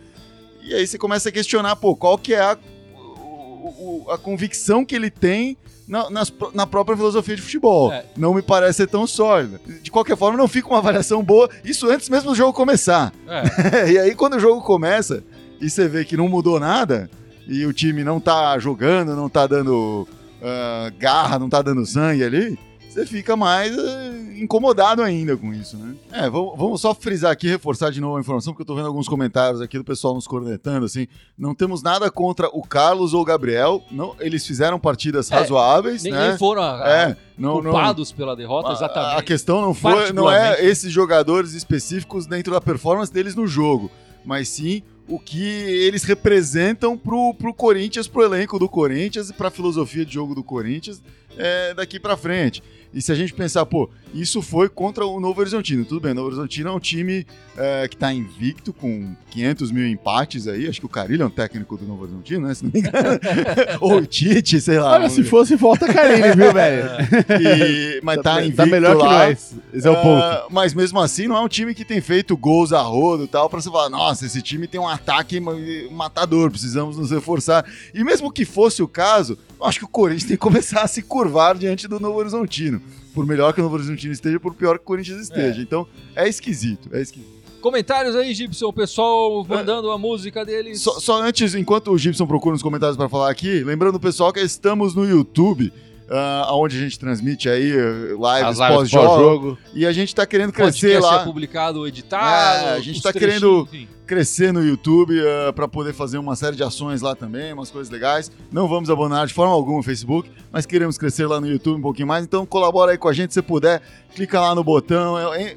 E 0.62 0.74
aí 0.74 0.86
você 0.86 0.98
começa 0.98 1.30
a 1.30 1.32
questionar, 1.32 1.74
pô, 1.76 1.96
qual 1.96 2.18
que 2.18 2.34
é 2.34 2.40
a, 2.40 2.58
o- 2.94 4.04
a 4.10 4.18
convicção 4.18 4.84
que 4.84 4.94
ele 4.94 5.10
tem 5.10 5.56
na, 5.88 6.10
nas 6.10 6.30
na 6.52 6.66
própria 6.66 6.94
filosofia 6.94 7.34
de 7.34 7.40
futebol. 7.40 7.90
É. 7.90 8.04
Não 8.14 8.34
me 8.34 8.42
parece 8.42 8.76
ser 8.76 8.88
tão 8.88 9.06
sólida. 9.06 9.58
De 9.82 9.90
qualquer 9.90 10.16
forma, 10.18 10.36
não 10.36 10.46
fica 10.46 10.68
uma 10.68 10.76
avaliação 10.78 11.22
boa, 11.22 11.48
isso 11.64 11.88
antes 11.88 12.10
mesmo 12.10 12.28
do 12.28 12.34
jogo 12.36 12.52
começar. 12.52 13.10
É, 13.26 13.88
e 13.92 13.98
aí, 13.98 14.14
quando 14.14 14.34
o 14.34 14.40
jogo 14.40 14.60
começa 14.60 15.24
e 15.62 15.70
você 15.70 15.88
vê 15.88 16.04
que 16.04 16.14
não 16.14 16.28
mudou 16.28 16.60
nada, 16.60 17.08
e 17.48 17.64
o 17.64 17.72
time 17.72 18.04
não 18.04 18.20
tá 18.20 18.58
jogando, 18.58 19.16
não 19.16 19.30
tá 19.30 19.46
dando 19.46 20.06
ah, 20.42 20.90
garra, 20.98 21.38
não 21.38 21.48
tá 21.48 21.62
dando 21.62 21.86
sangue 21.86 22.22
ali, 22.22 22.58
você 23.00 23.06
fica 23.06 23.36
mais 23.36 23.76
ah, 23.78 24.10
incomodado 24.38 25.02
ainda 25.02 25.36
com 25.36 25.52
isso, 25.52 25.76
né? 25.76 25.94
É, 26.12 26.30
vamos, 26.30 26.80
só 26.80 26.94
frisar 26.94 27.30
aqui, 27.30 27.46
reforçar 27.46 27.90
de 27.90 28.00
novo 28.00 28.16
a 28.16 28.20
informação, 28.20 28.52
porque 28.52 28.62
eu 28.62 28.66
tô 28.66 28.74
vendo 28.74 28.86
alguns 28.86 29.08
comentários 29.08 29.60
aqui 29.60 29.76
do 29.76 29.84
pessoal 29.84 30.14
nos 30.14 30.26
cornetando, 30.26 30.86
assim, 30.86 31.06
não 31.38 31.54
temos 31.54 31.82
nada 31.82 32.10
contra 32.10 32.48
o 32.48 32.62
Carlos 32.62 33.12
ou 33.14 33.22
o 33.22 33.24
Gabriel, 33.24 33.82
não, 33.90 34.14
eles 34.18 34.46
fizeram 34.46 34.78
partidas 34.80 35.30
É, 35.30 35.34
razoáveis, 35.36 36.02
nem, 36.02 36.12
né? 36.12 36.28
nem 36.30 36.38
foram 36.38 36.62
a- 36.62 36.84
a- 36.84 36.90
É, 36.90 37.16
não, 37.36 37.56
não, 37.56 37.70
culpados 37.70 38.12
pela 38.12 38.34
derrota, 38.34 38.70
a- 38.70 38.72
exatamente. 38.72 39.18
A 39.18 39.22
questão 39.22 39.60
não 39.60 39.74
foi, 39.74 40.12
não 40.12 40.30
é 40.30 40.64
esses 40.64 40.90
jogadores 40.90 41.52
específicos 41.52 42.26
dentro 42.26 42.52
da 42.52 42.60
performance 42.60 43.12
deles 43.12 43.34
no 43.34 43.46
jogo, 43.46 43.90
mas 44.24 44.48
sim 44.48 44.82
o 45.08 45.20
que 45.20 45.40
eles 45.44 46.02
representam 46.02 46.98
pro, 46.98 47.32
pro 47.34 47.54
Corinthians, 47.54 48.08
pro 48.08 48.22
elenco 48.24 48.58
do 48.58 48.68
Corinthians 48.68 49.30
e 49.30 49.32
pra 49.32 49.50
filosofia 49.50 50.04
de 50.04 50.12
jogo 50.14 50.34
do 50.34 50.42
Corinthians 50.42 51.00
é, 51.38 51.72
daqui 51.74 52.00
pra 52.00 52.16
frente. 52.16 52.60
E 52.94 53.02
se 53.02 53.12
a 53.12 53.14
gente 53.14 53.34
pensar, 53.34 53.66
pô, 53.66 53.90
isso 54.14 54.40
foi 54.40 54.68
contra 54.68 55.04
o 55.04 55.20
Novo 55.20 55.40
Horizontino. 55.40 55.84
Tudo 55.84 56.00
bem, 56.00 56.12
o 56.12 56.14
Novo 56.14 56.28
Horizontino 56.28 56.70
é 56.70 56.72
um 56.72 56.80
time 56.80 57.26
é, 57.56 57.86
que 57.88 57.96
tá 57.96 58.12
invicto, 58.12 58.72
com 58.72 59.14
500 59.30 59.70
mil 59.70 59.86
empates 59.86 60.48
aí. 60.48 60.66
Acho 60.66 60.80
que 60.80 60.86
o 60.86 60.88
Carilho 60.88 61.22
é 61.22 61.26
um 61.26 61.30
técnico 61.30 61.76
do 61.76 61.84
Novo 61.86 62.02
Horizontino, 62.04 62.46
né? 62.48 62.54
Se 62.54 62.64
não 62.64 62.70
me 62.72 62.80
engano. 62.80 62.96
Ou 63.80 63.96
o 63.98 64.06
Tite, 64.06 64.60
sei 64.60 64.78
lá. 64.78 64.92
Olha, 64.92 65.10
se 65.10 65.22
fosse, 65.24 65.56
volta 65.56 65.92
Carilli, 65.92 66.34
viu, 66.34 66.52
velho? 66.52 66.88
E- 67.40 68.00
mas 68.02 68.20
tá 68.22 68.40
invicto 68.40 68.56
Tá 68.56 68.66
melhor 68.66 68.96
que 68.96 69.02
lá. 69.02 69.26
nós. 69.28 69.54
Esse 69.74 69.86
é 69.86 69.90
o 69.90 69.96
ponto. 69.96 70.22
Ah, 70.22 70.46
mas 70.50 70.72
mesmo 70.72 70.98
assim, 71.00 71.26
não 71.26 71.36
é 71.36 71.40
um 71.40 71.48
time 71.48 71.74
que 71.74 71.84
tem 71.84 72.00
feito 72.00 72.36
gols 72.36 72.72
a 72.72 72.80
rodo 72.80 73.24
e 73.24 73.28
tal, 73.28 73.50
pra 73.50 73.60
você 73.60 73.70
falar, 73.70 73.90
nossa, 73.90 74.24
esse 74.26 74.40
time 74.40 74.66
tem 74.66 74.80
um 74.80 74.88
ataque 74.88 75.38
ma- 75.40 75.52
matador, 75.90 76.50
precisamos 76.50 76.96
nos 76.96 77.10
reforçar. 77.10 77.64
E 77.94 78.02
mesmo 78.02 78.30
que 78.32 78.44
fosse 78.44 78.82
o 78.82 78.88
caso, 78.88 79.36
eu 79.60 79.66
acho 79.66 79.80
que 79.80 79.84
o 79.84 79.88
Corinthians 79.88 80.24
tem 80.24 80.36
que 80.36 80.42
começar 80.42 80.82
a 80.82 80.86
se 80.88 81.02
curvar 81.02 81.56
diante 81.56 81.86
do 81.88 82.00
Novo 82.00 82.18
Horizontino. 82.18 82.80
Por 83.16 83.26
melhor 83.26 83.54
que 83.54 83.60
o 83.60 83.64
Novo 83.64 83.76
Horizontino 83.76 84.12
esteja, 84.12 84.38
por 84.38 84.54
pior 84.54 84.76
que 84.76 84.82
o 84.82 84.86
Corinthians 84.86 85.22
esteja. 85.22 85.62
Então, 85.62 85.86
é 86.14 86.28
esquisito, 86.28 86.90
é 86.92 87.00
esquisito. 87.00 87.34
Comentários 87.62 88.14
aí, 88.14 88.34
Gibson, 88.34 88.66
o 88.66 88.72
pessoal 88.74 89.42
mandando 89.48 89.90
a 89.90 89.96
música 89.96 90.44
deles. 90.44 90.82
Só, 90.82 91.00
só 91.00 91.22
antes, 91.22 91.54
enquanto 91.54 91.90
o 91.90 91.96
Gibson 91.96 92.26
procura 92.26 92.52
nos 92.52 92.62
comentários 92.62 92.94
para 92.94 93.08
falar 93.08 93.30
aqui, 93.30 93.64
lembrando 93.64 93.94
o 93.94 94.00
pessoal 94.00 94.34
que 94.34 94.40
estamos 94.40 94.94
no 94.94 95.08
YouTube, 95.08 95.72
ah, 96.10 96.48
onde 96.52 96.76
a 96.76 96.80
gente 96.80 96.98
transmite 96.98 97.48
aí 97.48 97.70
eh, 97.72 97.74
lives, 98.10 98.58
lives 98.58 98.74
pós-jogo, 98.74 99.58
e 99.74 99.84
a 99.86 99.92
gente 99.92 100.14
tá 100.14 100.24
querendo 100.26 100.52
crescer 100.52 100.92
podcast 100.94 101.14
lá. 101.16 101.20
é 101.22 101.24
publicado, 101.24 101.86
editado. 101.86 102.68
É, 102.68 102.72
a 102.74 102.80
gente 102.80 103.02
tá 103.02 103.12
trechinhos, 103.12 103.40
querendo- 103.40 103.68
enfim. 103.72 103.88
crescer 104.06 104.52
no 104.52 104.62
YouTube 104.64 105.18
uh, 105.18 105.52
para 105.52 105.66
poder 105.66 105.92
fazer 105.92 106.18
uma 106.18 106.36
série 106.36 106.54
de 106.56 106.62
ações 106.62 107.02
lá 107.02 107.14
também, 107.16 107.52
umas 107.52 107.70
coisas 107.70 107.90
legais. 107.92 108.30
Não 108.52 108.68
vamos 108.68 108.88
abandonar 108.88 109.26
de 109.26 109.34
forma 109.34 109.52
alguma 109.52 109.80
o 109.80 109.82
Facebook, 109.82 110.30
mas 110.52 110.64
queremos 110.64 110.96
crescer 110.96 111.26
lá 111.26 111.40
no 111.40 111.48
YouTube 111.48 111.78
um 111.78 111.82
pouquinho 111.82 112.06
mais. 112.06 112.24
Então 112.24 112.46
colabora 112.46 112.92
aí 112.92 112.98
com 112.98 113.08
a 113.08 113.12
gente 113.12 113.34
se 113.34 113.42
puder. 113.42 113.82
Clica 114.14 114.40
lá 114.40 114.54
no 114.54 114.62
botão, 114.62 115.18
é, 115.34 115.56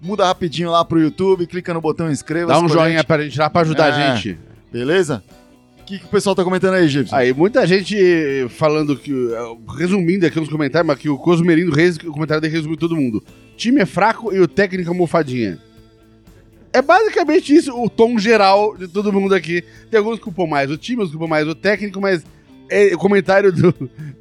muda 0.00 0.24
rapidinho 0.24 0.70
lá 0.70 0.82
pro 0.82 0.98
YouTube, 0.98 1.46
clica 1.46 1.74
no 1.74 1.80
botão 1.80 2.10
inscreva-se. 2.10 2.58
Dá 2.58 2.64
um 2.64 2.68
joinha 2.68 2.98
gente, 2.98 3.06
pra 3.06 3.22
gente 3.22 3.38
lá 3.38 3.50
pra 3.50 3.60
ajudar 3.60 3.88
É. 3.88 3.90
a 4.12 4.14
gente. 4.16 4.38
Beleza? 4.72 5.22
Que, 5.90 5.98
que 5.98 6.04
o 6.04 6.08
pessoal 6.08 6.36
tá 6.36 6.44
comentando 6.44 6.74
aí, 6.74 6.86
Gibson? 6.86 7.16
Aí, 7.16 7.32
muita 7.32 7.66
gente 7.66 7.96
falando 8.50 8.96
que. 8.96 9.12
Resumindo 9.76 10.24
aqui 10.24 10.38
nos 10.38 10.48
comentários, 10.48 10.86
mas 10.86 10.96
que 10.96 11.08
o 11.08 11.18
Cosmerindo 11.18 11.72
Reis, 11.74 11.96
o 11.96 12.12
comentário 12.12 12.40
dele 12.40 12.54
resumiu 12.54 12.76
todo 12.76 12.94
mundo. 12.94 13.20
Time 13.56 13.80
é 13.80 13.86
fraco 13.86 14.32
e 14.32 14.38
o 14.38 14.46
técnico 14.46 14.88
é 14.92 14.94
mofadinha. 14.94 15.58
É 16.72 16.80
basicamente 16.80 17.52
isso, 17.52 17.76
o 17.76 17.90
tom 17.90 18.16
geral 18.20 18.76
de 18.78 18.86
todo 18.86 19.12
mundo 19.12 19.34
aqui. 19.34 19.64
Tem 19.90 19.98
alguns 19.98 20.18
que 20.18 20.24
culpam 20.24 20.46
mais 20.46 20.70
o 20.70 20.76
time, 20.76 21.00
outros 21.00 21.16
culpam 21.18 21.28
mais 21.28 21.48
o 21.48 21.56
técnico, 21.56 22.00
mas 22.00 22.22
é, 22.68 22.94
o 22.94 22.98
comentário 22.98 23.50
do, 23.52 23.72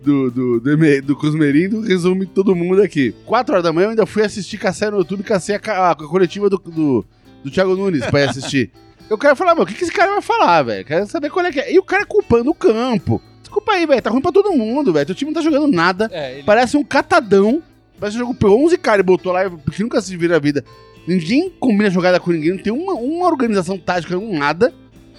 do, 0.04 0.32
do, 0.32 0.60
do, 0.60 1.02
do 1.04 1.16
Cosmerindo 1.16 1.82
resume 1.82 2.26
todo 2.26 2.56
mundo 2.56 2.82
aqui. 2.82 3.14
4 3.28 3.54
horas 3.54 3.64
da 3.64 3.72
manhã 3.72 3.86
eu 3.86 3.90
ainda 3.92 4.08
fui 4.08 4.24
assistir 4.24 4.58
Cassé 4.58 4.90
no 4.90 4.98
YouTube, 4.98 5.22
cacei 5.22 5.54
a, 5.54 5.60
ca- 5.60 5.92
a 5.92 5.96
coletiva 5.96 6.50
do, 6.50 6.58
do, 6.58 7.06
do 7.44 7.52
Thiago 7.52 7.76
Nunes 7.76 8.04
pra 8.08 8.22
ir 8.22 8.30
assistir. 8.30 8.72
Eu 9.10 9.18
quero 9.18 9.36
falar, 9.36 9.56
meu, 9.56 9.64
o 9.64 9.68
que, 9.68 9.74
que 9.74 9.84
esse 9.84 9.92
cara 9.92 10.12
vai 10.12 10.22
falar, 10.22 10.62
velho? 10.64 10.86
Quero 10.86 11.08
saber 11.08 11.30
qual 11.30 11.46
é 11.46 11.52
que 11.52 11.60
é. 11.60 11.74
E 11.74 11.80
o 11.80 11.84
cara 11.84 12.06
culpando 12.06 12.52
o 12.52 12.54
campo. 12.54 13.22
Desculpa 13.42 13.72
aí, 13.72 13.86
velho. 13.86 14.02
Tá 14.02 14.12
ruim 14.12 14.22
pra 14.22 14.32
todo 14.32 14.54
mundo, 14.54 14.94
velho. 14.94 15.06
Teu 15.06 15.16
time 15.16 15.32
não 15.32 15.42
tá 15.42 15.44
jogando 15.44 15.68
nada. 15.68 16.10
É, 16.12 16.34
ele... 16.36 16.44
Parece 16.44 16.78
um 16.78 16.84
catadão. 16.84 17.64
Parece 18.00 18.16
que 18.16 18.20
jogou 18.20 18.36
por 18.36 18.52
11 18.52 18.78
caras 18.78 19.00
e 19.00 19.04
botou 19.04 19.34
lá, 19.34 19.50
porque 19.50 19.82
nunca 19.82 20.00
se 20.00 20.16
vira 20.16 20.36
a 20.36 20.40
vida. 20.40 20.64
Ninguém 21.08 21.50
combina 21.60 21.90
jogada 21.90 22.20
com 22.20 22.32
ninguém, 22.32 22.52
não 22.52 22.60
tem 22.60 22.72
uma, 22.72 22.94
uma 22.94 23.26
organização 23.26 23.78
tática, 23.78 24.18
um 24.18 24.38
nada, 24.38 24.74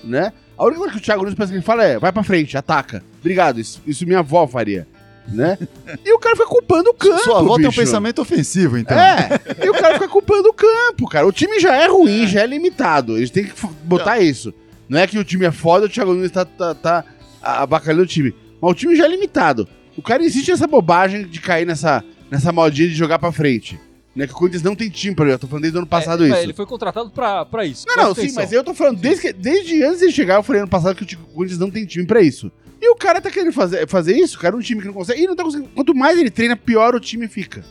né? 0.04 0.32
A 0.56 0.64
única 0.64 0.78
coisa 0.78 0.94
que 0.94 1.00
o 1.00 1.02
Thiago 1.02 1.22
Nunes 1.22 1.36
pensa 1.36 1.50
que 1.50 1.56
ele 1.56 1.64
fala 1.64 1.84
é, 1.84 1.98
vai 1.98 2.12
pra 2.12 2.22
frente, 2.22 2.56
ataca. 2.56 3.02
Obrigado, 3.18 3.58
isso, 3.58 3.82
isso 3.86 4.06
minha 4.06 4.20
avó 4.20 4.46
faria, 4.46 4.86
né? 5.28 5.58
e 6.04 6.12
o 6.12 6.18
cara 6.18 6.34
fica 6.36 6.48
culpando 6.48 6.90
o 6.90 6.94
campo, 6.94 7.22
Sua 7.24 7.38
avó 7.40 7.56
tem 7.56 7.66
um 7.66 7.68
bicho. 7.68 7.80
pensamento 7.80 8.20
ofensivo, 8.22 8.76
então. 8.78 8.98
É, 8.98 9.40
e 9.64 9.68
o 9.70 9.74
cara 9.74 9.94
fica 9.94 10.08
culpando 10.08 10.48
o 10.48 10.52
campo, 10.52 11.08
cara. 11.08 11.26
O 11.26 11.32
time 11.32 11.58
já 11.60 11.74
é 11.76 11.86
ruim, 11.86 12.26
já 12.26 12.42
é 12.42 12.46
limitado. 12.46 13.16
Eles 13.16 13.30
têm 13.30 13.44
que 13.44 13.52
botar 13.84 14.18
isso. 14.20 14.52
Não 14.88 14.98
é 14.98 15.06
que 15.06 15.18
o 15.18 15.24
time 15.24 15.46
é 15.46 15.52
foda, 15.52 15.86
o 15.86 15.88
Thiago 15.88 16.12
Nunes 16.14 16.30
tá, 16.32 16.44
tá, 16.44 16.74
tá 16.74 17.04
abacalhando 17.40 18.02
o 18.02 18.06
time. 18.06 18.34
Mas 18.60 18.70
o 18.72 18.74
time 18.74 18.96
já 18.96 19.04
é 19.04 19.08
limitado. 19.08 19.68
O 19.96 20.02
cara 20.02 20.24
insiste 20.24 20.50
nessa 20.50 20.66
bobagem 20.66 21.26
de 21.26 21.40
cair 21.40 21.66
nessa, 21.66 22.02
nessa 22.30 22.50
modinha 22.52 22.88
de 22.88 22.94
jogar 22.94 23.18
pra 23.18 23.30
frente. 23.32 23.78
Né, 24.16 24.26
que 24.26 24.32
o 24.32 24.36
Corinthians 24.36 24.64
não 24.64 24.74
tem 24.74 24.90
time 24.90 25.14
pra 25.14 25.24
jogar. 25.24 25.38
Tô 25.38 25.46
falando 25.46 25.62
desde 25.62 25.78
o 25.78 25.80
ano 25.80 25.86
passado 25.86 26.24
é, 26.24 26.26
isso. 26.28 26.36
é, 26.36 26.42
Ele 26.42 26.52
foi 26.52 26.66
contratado 26.66 27.10
pra, 27.10 27.44
pra 27.46 27.64
isso. 27.64 27.86
Não, 27.86 27.94
não, 27.94 28.02
Presta 28.06 28.20
sim, 28.22 28.26
atenção. 28.26 28.42
mas 28.42 28.52
eu 28.52 28.64
tô 28.64 28.74
falando, 28.74 28.98
desde, 28.98 29.22
que- 29.22 29.32
desde 29.32 29.84
antes 29.84 30.00
de 30.00 30.10
chegar, 30.10 30.34
eu 30.34 30.42
falei 30.42 30.60
ano 30.62 30.68
passado 30.70 30.96
que 30.96 31.04
o 31.04 31.06
Tico- 31.06 31.22
Corinthians 31.32 31.60
não 31.60 31.70
tem 31.70 31.86
time 31.86 32.04
pra 32.04 32.20
isso. 32.20 32.50
E 32.80 32.90
o 32.90 32.96
cara 32.96 33.20
tá 33.20 33.30
querendo 33.30 33.52
fazer, 33.52 33.86
fazer 33.88 34.16
isso, 34.16 34.38
cara, 34.38 34.56
um 34.56 34.60
time 34.60 34.80
que 34.80 34.86
não 34.86 34.94
consegue. 34.94 35.22
E 35.22 35.26
não 35.26 35.36
tá 35.36 35.42
conseguindo. 35.44 35.68
Quanto 35.74 35.94
mais 35.94 36.18
ele 36.18 36.30
treina, 36.30 36.56
pior 36.56 36.94
o 36.94 37.00
time 37.00 37.28
fica. 37.28 37.64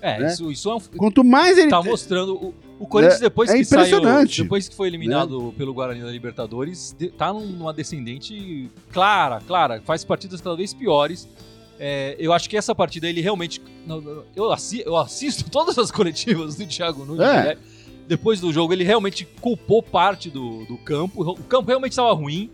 É, 0.00 0.18
né? 0.20 0.32
isso, 0.32 0.50
isso 0.50 0.70
é 0.70 0.74
um, 0.74 0.80
Quanto 0.96 1.22
mais 1.24 1.56
ele. 1.58 1.68
tá 1.70 1.82
mostrando. 1.82 2.34
O, 2.34 2.54
o 2.80 2.86
Corinthians, 2.86 3.20
É- 3.20 3.24
depois 3.24 3.50
é 3.50 3.56
que 3.56 3.64
saiu. 3.64 3.80
impressionante. 3.80 4.42
Depois 4.42 4.68
que 4.68 4.74
foi 4.74 4.86
eliminado 4.88 5.52
pelo 5.56 5.72
Guarani 5.74 6.00
da 6.02 6.10
Libertadores, 6.10 6.94
de- 6.98 7.08
tá 7.08 7.32
num- 7.32 7.46
numa 7.46 7.72
descendente 7.72 8.70
clara, 8.92 9.40
clara. 9.46 9.80
Faz 9.84 10.04
partidas 10.04 10.40
cada 10.40 10.56
vez 10.56 10.72
piores. 10.74 11.28
É, 11.80 12.16
eu 12.18 12.32
acho 12.32 12.48
que 12.50 12.56
essa 12.56 12.74
partida 12.74 13.08
ele 13.08 13.20
realmente. 13.20 13.60
Eu, 14.34 14.50
assi- 14.52 14.82
eu 14.84 14.96
assisto 14.96 15.44
todas 15.50 15.78
as 15.78 15.90
coletivas 15.90 16.56
do 16.56 16.66
Thiago 16.66 17.04
Nunes. 17.04 17.20
É. 17.26 17.44
né? 17.44 17.56
Depois 18.08 18.40
do 18.40 18.52
jogo, 18.52 18.72
ele 18.72 18.84
realmente 18.84 19.26
culpou 19.40 19.82
parte 19.82 20.30
do, 20.30 20.64
do 20.64 20.78
campo. 20.78 21.22
O 21.30 21.42
campo 21.44 21.68
realmente 21.68 21.92
estava 21.92 22.12
ruim. 22.12 22.50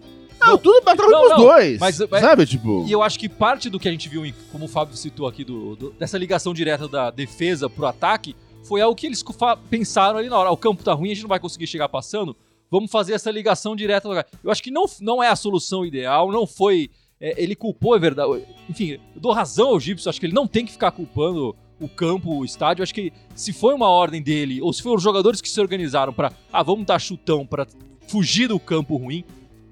Não, 0.46 0.58
tudo 0.58 0.80
ruim 0.82 1.10
Não, 1.10 1.20
pros 1.26 1.36
dois. 1.36 1.78
mas- 1.78 1.98
mas- 2.10 2.20
sabe, 2.20 2.46
tipo. 2.46 2.84
E 2.86 2.92
eu 2.92 3.02
acho 3.02 3.18
que 3.18 3.28
parte 3.28 3.68
do 3.70 3.78
que 3.78 3.88
a 3.88 3.90
gente 3.90 4.08
viu, 4.08 4.22
como 4.52 4.64
o 4.64 4.68
Fábio 4.68 4.96
citou 4.96 5.26
aqui, 5.26 5.44
do, 5.44 5.76
do- 5.76 5.90
dessa 5.92 6.16
ligação 6.18 6.52
direta 6.54 6.86
da 6.88 7.10
defesa 7.10 7.68
pro 7.68 7.86
ataque, 7.86 8.34
foi 8.62 8.80
algo 8.80 8.94
que 8.96 9.06
eles 9.06 9.22
pensaram 9.68 10.18
ali 10.18 10.28
na 10.28 10.38
hora. 10.38 10.48
"Ah, 10.48 10.52
O 10.52 10.56
campo 10.56 10.82
tá 10.82 10.92
ruim, 10.92 11.10
a 11.10 11.14
gente 11.14 11.22
não 11.22 11.28
vai 11.28 11.38
conseguir 11.40 11.66
chegar 11.66 11.88
passando. 11.88 12.36
Vamos 12.70 12.90
fazer 12.90 13.12
essa 13.12 13.30
ligação 13.30 13.76
direta. 13.76 14.08
Eu 14.42 14.50
acho 14.50 14.62
que 14.62 14.70
não, 14.70 14.84
não 15.00 15.22
é 15.22 15.28
a 15.28 15.36
solução 15.36 15.84
ideal, 15.84 16.30
não 16.32 16.46
foi. 16.46 16.90
é, 17.20 17.40
ele 17.42 17.54
culpou, 17.54 17.94
é 17.94 17.98
verdade. 17.98 18.42
Enfim, 18.68 18.98
eu 19.14 19.20
dou 19.20 19.32
razão 19.32 19.68
ao 19.68 19.80
Gibson, 19.80 20.10
acho 20.10 20.18
que 20.20 20.26
ele 20.26 20.34
não 20.34 20.46
tem 20.46 20.66
que 20.66 20.72
ficar 20.72 20.90
culpando 20.90 21.54
o 21.80 21.88
campo, 21.88 22.38
o 22.38 22.44
estádio. 22.44 22.82
Acho 22.82 22.92
que 22.92 23.12
se 23.34 23.52
foi 23.52 23.72
uma 23.72 23.88
ordem 23.88 24.20
dele, 24.20 24.60
ou 24.60 24.72
se 24.72 24.82
foram 24.82 24.96
os 24.96 25.02
jogadores 25.02 25.40
que 25.40 25.48
se 25.48 25.58
organizaram 25.60 26.12
pra. 26.12 26.32
Ah, 26.52 26.62
vamos 26.62 26.84
dar 26.84 26.98
chutão 26.98 27.46
pra 27.46 27.66
fugir 28.08 28.48
do 28.48 28.58
campo 28.58 28.96
ruim. 28.96 29.24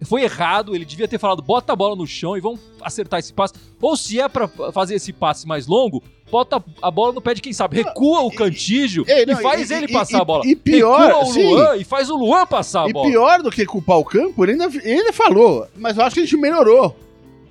Foi 0.04 0.22
errado, 0.22 0.74
ele 0.74 0.84
devia 0.84 1.06
ter 1.08 1.18
falado, 1.18 1.42
bota 1.42 1.72
a 1.72 1.76
bola 1.76 1.94
no 1.96 2.06
chão 2.06 2.36
e 2.36 2.40
vamos 2.40 2.60
acertar 2.80 3.20
esse 3.20 3.32
passe. 3.32 3.54
Ou 3.80 3.96
se 3.96 4.20
é 4.20 4.28
pra 4.28 4.48
fazer 4.72 4.94
esse 4.94 5.12
passe 5.12 5.46
mais 5.46 5.66
longo, 5.66 6.02
bota 6.30 6.62
a 6.80 6.90
bola 6.90 7.12
no 7.12 7.20
pé 7.20 7.34
de 7.34 7.42
quem 7.42 7.52
sabe. 7.52 7.76
Recua 7.82 8.20
o 8.20 8.30
Cantígio 8.30 9.04
Ei, 9.06 9.22
e 9.22 9.26
não, 9.26 9.36
faz 9.36 9.70
e- 9.70 9.74
ele 9.74 9.86
e- 9.86 9.92
passar 9.92 10.18
e- 10.18 10.20
a 10.20 10.24
bola. 10.24 10.46
e 10.46 10.56
pior, 10.56 11.06
Recua 11.06 11.22
o 11.24 11.32
sim. 11.32 11.42
Luan 11.54 11.76
e 11.76 11.84
faz 11.84 12.08
o 12.10 12.16
Luan 12.16 12.46
passar 12.46 12.86
a 12.86 12.88
E 12.88 12.92
bola. 12.92 13.08
pior 13.08 13.42
do 13.42 13.50
que 13.50 13.64
culpar 13.66 13.98
o 13.98 14.04
campo, 14.04 14.44
ele 14.44 14.52
ainda, 14.52 14.64
ele 14.66 15.00
ainda 15.00 15.12
falou. 15.12 15.66
Mas 15.76 15.96
eu 15.96 16.04
acho 16.04 16.14
que 16.14 16.20
a 16.20 16.24
gente 16.24 16.36
melhorou. 16.36 16.96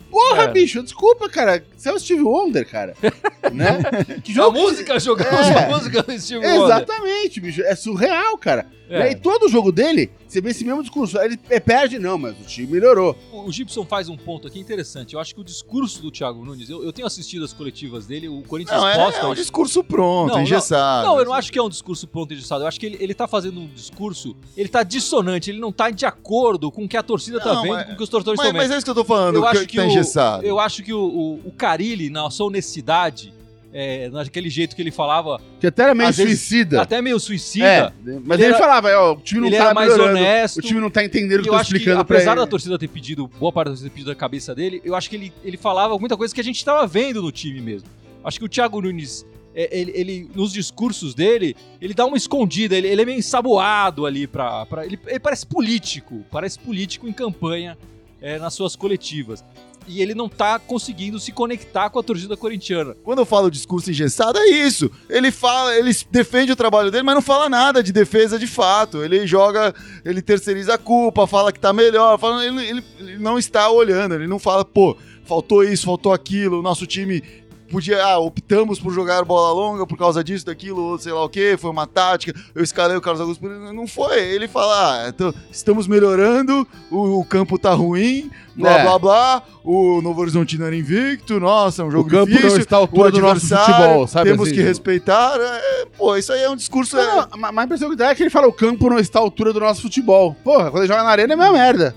Porra, 0.09 0.43
É. 0.43 0.47
bicho, 0.49 0.83
desculpa, 0.83 1.29
cara. 1.29 1.63
Você 1.77 1.87
é 1.87 1.93
o 1.93 1.97
Steve 1.99 2.21
Wonder, 2.21 2.67
cara. 2.69 2.93
né? 3.53 3.79
Que 4.21 4.37
A 4.37 4.49
música, 4.49 4.99
jogamos 4.99 5.47
É. 5.47 5.63
a 5.65 5.69
música 5.69 6.03
do 6.03 6.19
Steve 6.19 6.45
Wonder. 6.45 6.65
Exatamente, 6.65 7.39
bicho. 7.39 7.61
É 7.63 7.73
surreal, 7.75 8.37
cara. 8.37 8.65
É. 8.89 9.11
E 9.11 9.15
todo 9.15 9.47
jogo 9.47 9.71
dele, 9.71 10.11
você 10.31 10.41
vê 10.41 10.49
esse 10.51 10.63
mesmo 10.63 10.81
discurso. 10.81 11.17
Ele 11.19 11.35
perde, 11.37 11.99
não, 11.99 12.17
mas 12.17 12.39
o 12.39 12.43
time 12.43 12.71
melhorou. 12.71 13.17
O 13.31 13.51
Gibson 13.51 13.85
faz 13.85 14.07
um 14.07 14.15
ponto 14.15 14.47
aqui 14.47 14.59
interessante. 14.59 15.13
Eu 15.13 15.19
acho 15.19 15.35
que 15.35 15.41
o 15.41 15.43
discurso 15.43 16.01
do 16.01 16.09
Thiago 16.09 16.43
Nunes, 16.45 16.69
eu, 16.69 16.83
eu 16.83 16.93
tenho 16.93 17.05
assistido 17.05 17.43
as 17.43 17.51
coletivas 17.53 18.05
dele, 18.07 18.29
o 18.29 18.41
Corinthians 18.43 18.79
Não, 18.79 18.87
é, 18.87 18.95
posta 18.95 19.19
é 19.21 19.25
um 19.25 19.33
isso. 19.33 19.41
discurso 19.41 19.83
pronto, 19.83 20.29
Não, 20.29 20.35
não. 20.37 20.43
engessado. 20.43 21.07
Não, 21.07 21.19
eu 21.19 21.25
não 21.25 21.33
acho 21.33 21.51
que 21.51 21.59
é 21.59 21.63
um 21.63 21.69
discurso 21.69 22.07
pronto 22.07 22.31
e 22.33 22.37
engessado. 22.37 22.63
Eu 22.63 22.67
acho 22.67 22.79
que 22.79 22.85
ele, 22.85 22.97
ele 22.99 23.13
tá 23.13 23.27
fazendo 23.27 23.59
um 23.59 23.67
discurso, 23.67 24.35
ele 24.55 24.69
tá 24.69 24.83
dissonante, 24.83 25.49
ele 25.51 25.59
não 25.59 25.71
tá 25.71 25.89
de 25.89 26.05
acordo 26.05 26.71
com 26.71 26.85
o 26.85 26.87
que 26.87 26.95
a 26.95 27.03
torcida 27.03 27.39
tá 27.39 27.53
Não, 27.53 27.61
vendo, 27.63 27.73
mas- 27.73 27.85
com 27.87 27.93
o 27.93 27.97
que 27.97 28.03
os 28.03 28.09
torcedores 28.09 28.39
estão 28.39 28.51
vendo. 28.53 28.61
mas 28.61 28.71
é 28.71 28.77
isso 28.77 28.85
que 28.85 28.91
eu 28.91 28.95
tô 28.95 29.03
falando, 29.03 29.35
eu 29.35 29.41
que, 29.41 29.47
acho 29.47 29.59
que 29.61 29.67
que, 29.67 29.77
tá 29.77 29.83
o, 29.83 29.85
engessado. 29.87 30.45
eu 30.45 30.59
acho 30.59 30.81
que 30.83 30.93
o, 30.93 30.99
o, 31.03 31.33
o 31.45 31.51
Carilli, 31.51 32.09
na 32.09 32.29
sua 32.29 32.47
honestidade, 32.47 33.33
é, 33.73 34.09
naquele 34.09 34.49
jeito 34.49 34.75
que 34.75 34.81
ele 34.81 34.91
falava, 34.91 35.39
Que 35.59 35.67
até 35.67 35.83
era 35.83 35.95
meio 35.95 36.09
Às 36.09 36.17
vezes, 36.17 36.39
suicida. 36.41 36.81
até 36.81 37.01
meio 37.01 37.19
suicida, 37.19 37.65
É, 37.65 37.93
mas 38.03 38.05
Ele 38.05 38.33
ele, 38.33 38.43
era- 38.45 38.57
falava, 38.57 38.89
ó, 38.97 39.13
o 39.13 39.17
time 39.21 39.41
não 39.41 39.47
ele 39.47 39.57
tá 39.57 39.63
era 39.65 39.73
mais 39.73 39.93
honesto. 39.97 40.57
O 40.57 40.61
time 40.61 40.79
não 40.79 40.89
tá 40.89 41.03
entendendo 41.03 41.39
o 41.39 41.43
que 41.43 41.49
eu 41.49 41.53
tô 41.53 41.59
que, 41.59 41.63
explicando 41.65 42.03
pra 42.05 42.17
apesar 42.17 42.35
da 42.35 42.45
torcida 42.45 42.77
ter 42.77 42.87
pedido, 42.89 43.27
boa 43.39 43.51
parte 43.51 43.67
da 43.67 43.71
torcida 43.71 43.89
ter 43.89 43.93
pedido 43.93 44.11
a 44.11 44.15
cabeça 44.15 44.53
dele, 44.53 44.81
eu 44.83 44.93
acho 44.95 45.09
que 45.09 45.15
ele, 45.15 45.33
ele 45.43 45.57
falava 45.57 45.97
muita 45.97 46.17
coisa 46.17 46.33
que 46.35 46.41
a 46.41 46.43
gente 46.43 46.63
tava 46.65 46.85
vendo 46.85 47.21
no 47.21 47.31
time 47.31 47.61
mesmo. 47.61 47.87
Acho 48.23 48.37
que 48.39 48.45
o 48.45 48.49
Thiago 48.49 48.81
Nunes, 48.81 49.25
é, 49.55 49.69
ele, 49.79 49.91
ele- 49.95 50.29
nos 50.35 50.51
discursos 50.51 51.13
dele, 51.15 51.55
ele 51.81 51.93
dá 51.93 52.05
uma 52.05 52.17
escondida, 52.17 52.75
ele, 52.75 52.87
ele 52.87 53.01
é 53.01 53.05
meio 53.05 53.17
ensaboado 53.19 54.05
ali 54.05 54.27
pra. 54.27 54.65
pra- 54.65 54.85
ele, 54.85 54.99
ele 55.07 55.19
parece 55.19 55.45
político, 55.45 56.23
parece 56.31 56.59
político 56.59 57.07
em 57.07 57.13
campanha 57.13 57.77
é, 58.21 58.37
nas 58.37 58.53
suas 58.53 58.75
coletivas. 58.75 59.43
E 59.87 60.01
ele 60.01 60.13
não 60.13 60.29
tá 60.29 60.59
conseguindo 60.59 61.19
se 61.19 61.31
conectar 61.31 61.89
com 61.89 61.99
a 61.99 62.03
torcida 62.03 62.37
corintiana. 62.37 62.95
Quando 63.03 63.19
eu 63.19 63.25
falo 63.25 63.49
discurso 63.51 63.89
engessado, 63.89 64.37
é 64.37 64.45
isso. 64.47 64.89
Ele 65.09 65.31
fala, 65.31 65.75
ele 65.75 65.91
defende 66.11 66.51
o 66.51 66.55
trabalho 66.55 66.91
dele, 66.91 67.03
mas 67.03 67.15
não 67.15 67.21
fala 67.21 67.49
nada 67.49 67.81
de 67.83 67.91
defesa 67.91 68.37
de 68.39 68.47
fato. 68.47 69.03
Ele 69.03 69.25
joga, 69.27 69.73
ele 70.05 70.21
terceiriza 70.21 70.75
a 70.75 70.77
culpa, 70.77 71.25
fala 71.27 71.51
que 71.51 71.59
tá 71.59 71.73
melhor, 71.73 72.17
fala, 72.19 72.45
ele, 72.45 72.65
ele- 72.65 72.83
ele 72.99 73.17
não 73.17 73.37
está 73.39 73.69
olhando, 73.69 74.15
ele 74.15 74.27
não 74.27 74.39
fala, 74.39 74.63
pô, 74.63 74.95
faltou 75.25 75.63
isso, 75.63 75.85
faltou 75.85 76.13
aquilo, 76.13 76.59
o 76.59 76.63
nosso 76.63 76.85
time 76.85 77.23
podia, 77.71 78.03
ah, 78.03 78.19
optamos 78.19 78.79
por 78.79 78.93
jogar 78.93 79.23
bola 79.25 79.51
longa 79.53 79.87
por 79.87 79.97
causa 79.97 80.23
disso, 80.23 80.45
daquilo, 80.45 80.81
ou 80.81 80.99
sei 80.99 81.11
lá 81.13 81.23
o 81.23 81.29
que, 81.29 81.55
foi 81.57 81.69
uma 81.71 81.87
tática, 81.87 82.39
eu 82.53 82.63
escalei 82.63 82.97
o 82.97 83.01
Carlos 83.01 83.21
Augusto, 83.21 83.47
não 83.47 83.87
foi. 83.87 84.19
Ele 84.19 84.47
fala, 84.47 85.05
ah, 85.05 85.09
então, 85.09 85.33
estamos 85.51 85.87
melhorando, 85.87 86.67
o, 86.91 87.19
o 87.19 87.25
campo 87.25 87.57
tá 87.57 87.73
ruim, 87.73 88.29
blá 88.55 88.79
É. 88.79 88.83
blá 88.83 88.99
blá, 88.99 89.43
o 89.63 90.01
Novo 90.01 90.21
Horizontino 90.21 90.65
era 90.65 90.75
invicto, 90.75 91.39
nossa, 91.39 91.81
é 91.81 91.85
um 91.85 91.91
jogo 91.91 92.07
o 92.07 92.11
campo 92.11 92.25
difícil 92.27 92.49
não 92.51 92.57
está 92.57 92.75
à 92.77 92.79
o 92.79 92.81
altura 92.83 93.11
do 93.11 93.19
nosso 93.21 93.31
adversário, 93.53 93.75
futebol, 93.75 94.07
sabe? 94.07 94.29
temos 94.29 94.47
assim, 94.47 94.55
que 94.55 94.61
respeitar. 94.61 95.35
é, 95.39 95.85
pô, 95.97 96.17
isso 96.17 96.31
aí 96.33 96.43
é 96.43 96.49
um 96.49 96.55
discurso. 96.55 96.97
é- 96.97 97.05
Não, 97.05 97.15
não, 97.15 97.37
mas 97.39 97.57
a 97.57 97.63
impressão 97.63 97.89
que 97.89 97.95
dá 97.95 98.09
é 98.09 98.15
que 98.15 98.23
ele 98.23 98.29
fala 98.29 98.47
o 98.47 98.53
campo 98.53 98.89
não 98.89 98.99
está 98.99 99.19
à 99.19 99.21
altura 99.21 99.53
do 99.53 99.59
nosso 99.59 99.81
futebol. 99.81 100.35
Porra, 100.43 100.69
quando 100.71 100.83
ele 100.83 100.87
joga 100.87 101.03
na 101.03 101.09
arena 101.09 101.33
é 101.33 101.35
meio 101.37 101.53
merda. 101.53 101.95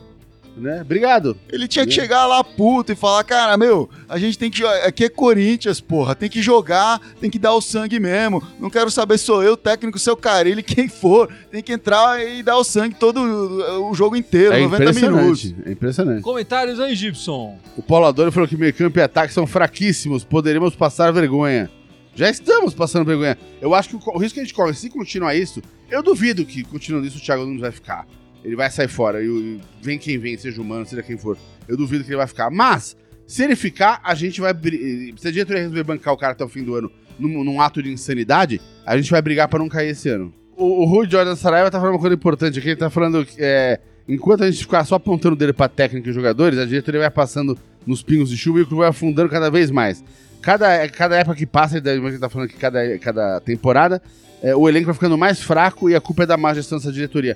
Né? 0.57 0.83
Obrigado. 0.83 1.37
Ele 1.53 1.67
tinha 1.67 1.85
que 1.85 1.93
É. 1.93 1.95
chegar 1.95 2.27
lá 2.27 2.45
puto 2.45 2.93
e 2.93 2.95
falar, 2.95 3.25
cara, 3.25 3.57
meu, 3.57 3.91
a 4.09 4.19
gente 4.19 4.39
tem 4.39 4.49
que 4.51 4.59
jogar. 4.59 4.85
Aqui 4.85 5.05
é 5.05 5.09
Corinthians, 5.09 5.81
porra. 5.81 6.15
Tem 6.15 6.29
que 6.29 6.41
jogar, 6.41 7.01
tem 7.21 7.29
que 7.29 7.39
dar 7.41 7.55
o 7.55 7.61
sangue 7.61 7.99
mesmo. 7.99 8.41
Não 8.61 8.71
quero 8.71 8.91
saber 8.91 9.19
sou 9.19 9.43
eu, 9.43 9.55
o 9.55 9.57
técnico, 9.57 9.99
seu 9.99 10.17
Carilli, 10.17 10.63
quem 10.63 10.89
for. 10.89 11.29
Tem 11.51 11.63
que 11.63 11.73
entrar 11.73 12.25
e 12.25 12.43
dar 12.43 12.57
o 12.57 12.63
sangue 12.65 12.95
todo 12.95 13.21
o 13.21 13.95
jogo 13.95 14.15
inteiro, 14.15 14.53
É 14.55 14.61
90 14.61 14.93
minutos. 14.93 15.55
É 15.67 15.73
impressionante. 15.73 16.23
Comentários 16.23 16.79
aí, 16.79 16.95
Gibson. 16.95 17.59
O 17.77 17.83
Paulo 17.83 18.07
Adoro 18.07 18.31
falou 18.31 18.49
que 18.49 18.57
meio 18.57 18.73
campo 18.73 18.99
e 18.99 19.03
ataque 19.03 19.33
são 19.33 19.47
fraquíssimos. 19.47 20.23
Poderemos 20.23 20.77
passar 20.77 21.13
vergonha. 21.13 21.69
Já 22.15 22.31
estamos 22.31 22.75
passando 22.75 23.05
vergonha. 23.05 23.37
Eu 23.61 23.75
acho 23.75 23.89
que 23.89 23.97
o 23.97 24.19
risco 24.19 24.35
que 24.35 24.41
a 24.41 24.45
gente 24.45 24.55
corre, 24.55 24.73
se 24.75 24.89
continuar 24.89 25.35
isso, 25.35 25.61
eu 25.91 26.01
duvido 26.01 26.45
que 26.47 26.63
continuando 26.63 27.07
isso 27.09 27.19
o 27.19 27.21
Thiago 27.21 27.45
Nunes 27.45 27.61
vai 27.61 27.73
ficar. 27.73 28.07
Ele 28.45 28.57
vai 28.57 28.71
sair 28.71 28.89
fora. 28.89 29.23
E, 29.23 29.59
vem 29.83 29.99
quem 29.99 30.19
vem, 30.19 30.37
seja 30.37 30.61
humano, 30.61 30.85
seja 30.87 31.03
quem 31.03 31.17
for. 31.17 31.37
Eu 31.67 31.77
duvido 31.77 32.05
que 32.05 32.11
ele 32.11 32.17
vai 32.19 32.27
ficar. 32.27 32.51
Mas, 32.51 32.97
se 33.27 33.43
ele 33.43 33.57
ficar, 33.57 34.01
a 34.05 34.15
gente 34.15 34.41
vai. 34.41 34.53
bri- 34.53 35.15
Se 35.17 35.29
a 35.29 35.31
diretoria 35.31 35.63
resolver 35.63 35.83
bancar 35.85 36.13
o 36.13 36.17
cara 36.17 36.33
até 36.33 36.45
o 36.45 36.49
fim 36.49 36.63
do 36.63 36.75
ano 36.75 36.91
num, 37.19 37.43
num 37.45 37.61
ato 37.61 37.83
de 37.83 37.91
insanidade, 37.91 38.61
a 38.85 38.97
gente 38.97 39.11
vai 39.11 39.23
brigar 39.23 39.49
pra 39.49 39.59
não 39.59 39.69
cair 39.69 39.91
esse 39.91 40.09
ano. 40.09 40.33
O, 40.57 40.83
o 40.83 40.85
Rui 40.85 41.09
Jordan 41.09 41.35
Saraiva 41.37 41.71
tá 41.71 41.79
falando 41.79 41.95
uma 41.95 42.01
coisa 42.01 42.15
importante 42.15 42.59
aqui. 42.59 42.69
Ele 42.69 42.77
tá 42.77 42.91
falando 42.91 43.25
que. 43.25 43.37
É, 43.39 43.81
enquanto 44.07 44.45
a 44.45 44.51
gente 44.51 44.63
ficar 44.63 44.85
só 44.85 44.97
apontando 44.97 45.35
o 45.35 45.39
dedo 45.39 45.55
pra 45.55 45.69
técnica 45.69 46.11
e 46.11 46.13
jogadores, 46.13 46.59
a 46.59 46.67
diretoria 46.67 47.01
vai 47.01 47.11
passando 47.11 47.59
nos 47.87 48.03
pingos 48.03 48.29
de 48.29 48.37
chuva 48.37 48.59
e 48.59 48.63
o 48.63 48.67
clube 48.67 48.81
vai 48.81 48.91
afundando 48.91 49.29
cada 49.31 49.51
vez 49.51 49.71
mais. 49.71 50.05
Cada, 50.43 50.87
cada 50.91 51.17
época 51.17 51.37
que 51.37 51.47
passa, 51.47 51.79
ele 51.79 52.19
tá 52.19 52.29
falando 52.29 52.49
que 52.51 52.57
cada, 52.57 52.99
cada 52.99 53.41
temporada, 53.41 54.03
é, 54.43 54.55
o 54.55 54.69
elenco 54.69 54.85
vai 54.87 54.95
ficando 54.95 55.17
mais 55.17 55.41
fraco 55.43 55.89
e 55.89 55.95
a 55.95 56.01
culpa 56.03 56.25
é 56.25 56.27
da 56.27 56.37
má 56.37 56.53
gestão 56.53 56.77
dessa 56.77 56.93
diretoria. 56.93 57.35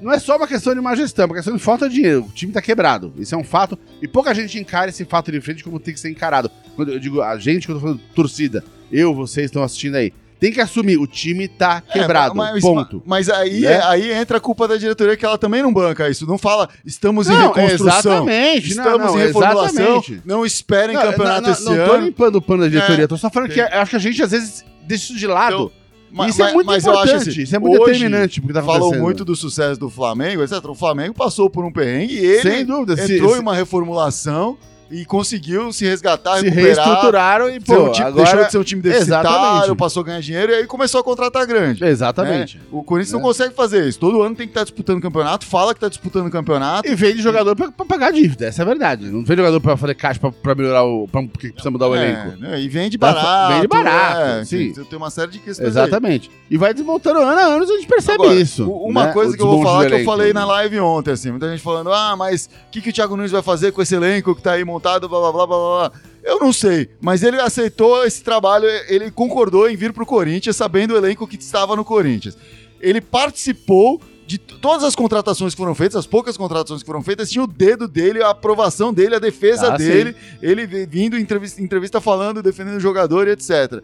Não 0.00 0.12
é 0.12 0.18
só 0.18 0.36
uma 0.36 0.46
questão 0.46 0.74
de 0.74 0.80
má 0.80 0.94
gestão, 0.94 1.24
é 1.24 1.26
uma 1.26 1.34
questão 1.34 1.54
de 1.56 1.62
falta 1.62 1.88
de 1.88 1.96
dinheiro. 1.96 2.24
O 2.24 2.32
time 2.32 2.52
tá 2.52 2.62
quebrado. 2.62 3.12
Isso 3.18 3.34
é 3.34 3.38
um 3.38 3.44
fato. 3.44 3.78
E 4.00 4.06
pouca 4.08 4.34
gente 4.34 4.58
encara 4.58 4.90
esse 4.90 5.04
fato 5.04 5.32
de 5.32 5.40
frente 5.40 5.64
como 5.64 5.80
tem 5.80 5.92
que 5.94 6.00
ser 6.00 6.10
encarado. 6.10 6.50
Quando 6.76 6.92
eu 6.92 7.00
digo 7.00 7.20
a 7.20 7.36
gente, 7.38 7.66
quando 7.66 7.78
eu 7.78 7.80
tô 7.80 7.86
falando 7.88 8.00
torcida, 8.14 8.64
eu, 8.92 9.12
vocês 9.14 9.46
estão 9.46 9.62
assistindo 9.62 9.96
aí. 9.96 10.12
tem 10.40 10.52
que 10.52 10.60
assumir, 10.60 10.96
o 10.98 11.04
time 11.06 11.48
tá 11.48 11.80
quebrado, 11.80 12.32
É, 12.32 12.36
mas, 12.36 12.60
ponto. 12.62 13.02
Mas 13.04 13.28
aí, 13.28 13.62
Né? 13.62 13.80
aí 13.82 14.12
entra 14.12 14.36
a 14.38 14.40
culpa 14.40 14.68
da 14.68 14.76
diretoria 14.76 15.16
que 15.16 15.24
ela 15.26 15.36
também 15.36 15.64
não 15.64 15.72
banca 15.72 16.08
isso. 16.08 16.24
Não 16.28 16.38
fala, 16.38 16.68
estamos 16.86 17.28
em 17.28 17.32
Não, 17.32 17.52
reconstrução. 17.52 17.88
exatamente, 17.88 18.74
não, 18.76 18.84
Estamos 18.84 19.06
não, 19.12 19.18
em 19.18 19.22
reformulação. 19.26 19.82
exatamente. 19.96 20.22
Não 20.24 20.46
esperem 20.46 20.94
Não, 20.94 21.02
campeonato 21.02 21.42
não, 21.42 21.50
esse 21.52 21.64
não, 21.64 21.74
não 21.74 21.86
tô 21.86 21.92
ano. 21.94 22.06
limpando 22.06 22.36
o 22.36 22.42
pano 22.42 22.62
da 22.62 22.68
diretoria, 22.68 23.02
É, 23.04 23.06
tô 23.08 23.16
só 23.16 23.28
falando 23.28 23.48
sim. 23.48 23.54
que 23.56 23.60
acho 23.62 23.90
que 23.90 23.96
a 23.96 23.98
gente 23.98 24.22
às 24.22 24.30
vezes 24.30 24.64
deixa 24.86 25.06
isso 25.06 25.16
de 25.16 25.26
lado. 25.26 25.72
Mas- 26.10 26.30
isso 26.30 26.40
é 26.42 26.44
mas- 26.46 26.54
muito 26.54 26.66
mas 26.66 26.84
eu 26.84 26.92
acho 26.92 27.02
importante, 27.08 27.30
assim, 27.30 27.42
isso 27.42 27.56
é 27.56 27.58
muito 27.58 27.82
hoje 27.82 27.92
determinante 27.92 28.40
porque 28.40 28.52
tá 28.54 28.62
Falam 28.62 28.92
muito 29.00 29.24
do 29.24 29.36
sucesso 29.36 29.78
do 29.78 29.90
Flamengo, 29.90 30.42
etc. 30.42 30.64
O 30.64 30.74
Flamengo 30.74 31.14
passou 31.14 31.50
por 31.50 31.64
um 31.64 31.70
perrengue 31.72 32.14
e 32.14 32.24
ele 32.24 32.42
Sem 32.42 32.64
dúvida, 32.64 32.94
entrou 32.94 33.30
se- 33.32 33.36
em 33.38 33.40
uma 33.40 33.54
reformulação 33.54 34.56
e 34.90 35.04
conseguiu 35.04 35.72
se 35.72 35.84
resgatar, 35.84 36.38
se 36.38 36.48
recuperar. 36.48 36.64
reestruturaram 36.86 37.50
e, 37.50 37.60
pô, 37.60 37.74
um 37.88 37.92
time- 37.92 38.06
agora... 38.06 38.24
deixou 38.24 38.44
de 38.44 38.50
ser 38.52 38.58
um 38.58 38.64
time 38.64 38.82
deficitário, 38.82 39.76
passou 39.76 40.02
a 40.02 40.06
ganhar 40.06 40.20
dinheiro 40.20 40.52
e 40.52 40.54
aí 40.56 40.66
começou 40.66 41.00
a 41.00 41.04
contratar 41.04 41.46
grande. 41.46 41.84
Exatamente. 41.84 42.56
né? 42.56 42.62
O 42.72 42.82
Corinthians 42.82 43.12
não 43.12 43.20
É. 43.20 43.22
consegue 43.22 43.54
fazer 43.54 43.86
isso. 43.86 43.98
Todo 43.98 44.22
ano 44.22 44.34
tem 44.34 44.46
que 44.46 44.52
estar 44.52 44.62
disputando 44.64 44.98
o 44.98 45.00
campeonato, 45.02 45.44
fala 45.46 45.72
que 45.74 45.78
está 45.78 45.88
disputando 45.88 46.26
o 46.26 46.30
campeonato. 46.30 46.88
E 46.88 46.94
vende 46.94 47.20
jogador 47.20 47.54
pra 47.54 47.70
pagar 47.84 48.12
dívida, 48.12 48.46
essa 48.46 48.62
é 48.62 48.64
a 48.64 48.66
verdade. 48.66 49.06
Não 49.06 49.24
vende 49.24 49.36
jogador 49.36 49.60
pra 49.60 49.76
fazer 49.76 49.94
caixa 49.94 50.20
pra 50.42 50.54
melhorar 50.54 50.84
o. 50.84 51.06
Pra, 51.08 51.22
porque 51.22 51.48
precisa 51.48 51.70
mudar 51.70 51.88
o 51.88 51.94
É, 51.94 52.04
elenco. 52.04 52.36
né? 52.40 52.60
E 52.60 52.68
vende 52.68 52.96
barato. 52.96 53.54
vende 53.54 53.68
barato, 53.68 54.20
é, 54.40 54.44
sim. 54.44 54.72
Tem, 54.72 54.84
tem 54.84 54.96
uma 54.98 55.10
série 55.10 55.30
de 55.32 55.38
questões. 55.38 55.76
aí. 55.76 55.82
Exatamente. 55.84 56.30
E 56.50 56.56
vai 56.56 56.72
desmontando 56.72 57.20
ano 57.20 57.38
a 57.38 57.44
ano, 57.44 57.64
a 57.64 57.66
gente 57.66 57.86
percebe 57.86 58.22
Agora, 58.22 58.34
isso. 58.40 58.68
Uma 58.70 59.06
né? 59.06 59.12
coisa 59.12 59.34
O 59.34 59.36
que 59.36 59.42
eu 59.42 59.46
vou 59.46 59.62
falar 59.62 59.86
que 59.86 59.94
eu 59.94 60.04
falei 60.04 60.32
na 60.32 60.44
live 60.46 60.80
ontem, 60.80 61.10
assim, 61.12 61.30
muita 61.30 61.48
gente 61.50 61.62
falando, 61.62 61.92
ah, 61.92 62.16
mas 62.16 62.46
o 62.46 62.70
que, 62.70 62.80
que 62.80 62.90
o 62.90 62.92
Thiago 62.92 63.16
Nunes 63.16 63.30
vai 63.32 63.42
fazer 63.42 63.72
com 63.72 63.82
esse 63.82 63.94
elenco 63.94 64.34
que 64.34 64.40
tá 64.42 64.52
aí 64.52 64.64
montado, 64.78 65.08
blá 65.08 65.20
blá 65.20 65.32
blá 65.32 65.46
blá 65.46 65.56
blá. 65.90 65.92
Eu 66.22 66.38
não 66.40 66.52
sei, 66.52 66.88
mas 67.00 67.22
ele 67.22 67.40
aceitou 67.40 68.04
esse 68.04 68.22
trabalho, 68.22 68.66
ele 68.88 69.10
concordou 69.10 69.68
em 69.68 69.76
vir 69.76 69.92
pro 69.92 70.06
Corinthians, 70.06 70.56
sabendo 70.56 70.94
o 70.94 70.96
elenco 70.96 71.26
que 71.26 71.36
estava 71.36 71.74
no 71.76 71.84
Corinthians. 71.84 72.36
Ele 72.80 73.00
participou 73.00 74.00
de 74.26 74.36
todas 74.36 74.84
as 74.84 74.94
contratações 74.94 75.54
que 75.54 75.58
foram 75.58 75.74
feitas, 75.74 75.96
as 75.96 76.06
poucas 76.06 76.36
contratações 76.36 76.82
que 76.82 76.86
foram 76.86 77.02
feitas, 77.02 77.30
tinha 77.30 77.42
o 77.42 77.46
dedo 77.46 77.88
dele, 77.88 78.22
a 78.22 78.28
aprovação 78.30 78.92
dele, 78.92 79.14
a 79.14 79.18
defesa 79.18 79.72
Ah, 79.72 79.76
dele, 79.76 80.14
ele 80.42 80.66
vi- 80.66 80.84
vindo 80.86 81.16
em 81.16 81.22
entrevista, 81.22 81.62
entrevista 81.62 82.00
falando, 82.00 82.42
defendendo 82.42 82.76
o 82.76 82.80
jogador 82.80 83.26
e 83.26 83.30
etc. 83.30 83.82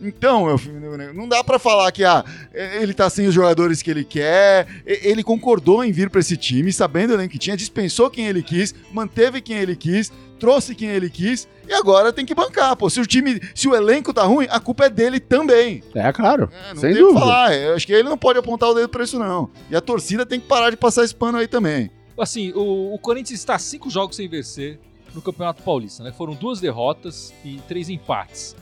Então, 0.00 0.46
meu 0.46 0.58
filho, 0.58 1.14
não 1.14 1.28
dá 1.28 1.42
pra 1.42 1.58
falar 1.58 1.90
que 1.90 2.04
ah, 2.04 2.24
ele 2.52 2.92
tá 2.92 3.08
sem 3.08 3.26
os 3.26 3.34
jogadores 3.34 3.82
que 3.82 3.90
ele 3.90 4.04
quer. 4.04 4.66
Ele 4.84 5.22
concordou 5.22 5.82
em 5.84 5.92
vir 5.92 6.10
pra 6.10 6.20
esse 6.20 6.36
time, 6.36 6.72
sabendo 6.72 7.10
o 7.10 7.14
elenco 7.14 7.32
que 7.32 7.38
tinha, 7.38 7.56
dispensou 7.56 8.10
quem 8.10 8.26
ele 8.26 8.42
quis, 8.42 8.74
manteve 8.92 9.40
quem 9.40 9.56
ele 9.56 9.74
quis, 9.74 10.12
trouxe 10.38 10.74
quem 10.74 10.88
ele 10.90 11.08
quis 11.08 11.48
e 11.68 11.72
agora 11.72 12.12
tem 12.12 12.24
que 12.26 12.34
bancar. 12.34 12.76
Pô, 12.76 12.88
se 12.88 13.00
o 13.00 13.06
time, 13.06 13.40
se 13.54 13.68
o 13.68 13.74
elenco 13.74 14.12
tá 14.12 14.22
ruim, 14.24 14.46
a 14.50 14.60
culpa 14.60 14.86
é 14.86 14.90
dele 14.90 15.18
também. 15.18 15.82
É, 15.94 16.12
claro. 16.12 16.50
É, 16.52 16.74
não 16.74 16.80
sem 16.80 16.92
tem 16.92 17.02
o 17.02 17.06
que 17.08 17.12
dúvida. 17.14 17.20
falar. 17.20 17.54
Eu 17.56 17.74
acho 17.74 17.86
que 17.86 17.92
ele 17.92 18.08
não 18.08 18.18
pode 18.18 18.38
apontar 18.38 18.68
o 18.68 18.74
dedo 18.74 18.88
pra 18.88 19.04
isso 19.04 19.18
não. 19.18 19.50
E 19.70 19.76
a 19.76 19.80
torcida 19.80 20.24
tem 20.26 20.38
que 20.38 20.46
parar 20.46 20.70
de 20.70 20.76
passar 20.76 21.04
esse 21.04 21.14
pano 21.14 21.38
aí 21.38 21.48
também. 21.48 21.90
Assim, 22.18 22.52
o, 22.52 22.94
o 22.94 22.98
Corinthians 22.98 23.38
está 23.40 23.58
cinco 23.58 23.90
jogos 23.90 24.16
sem 24.16 24.28
vencer 24.28 24.78
no 25.14 25.20
Campeonato 25.20 25.62
Paulista, 25.62 26.02
né? 26.02 26.12
Foram 26.12 26.34
duas 26.34 26.60
derrotas 26.60 27.32
e 27.44 27.60
três 27.66 27.88
empates. 27.88 28.54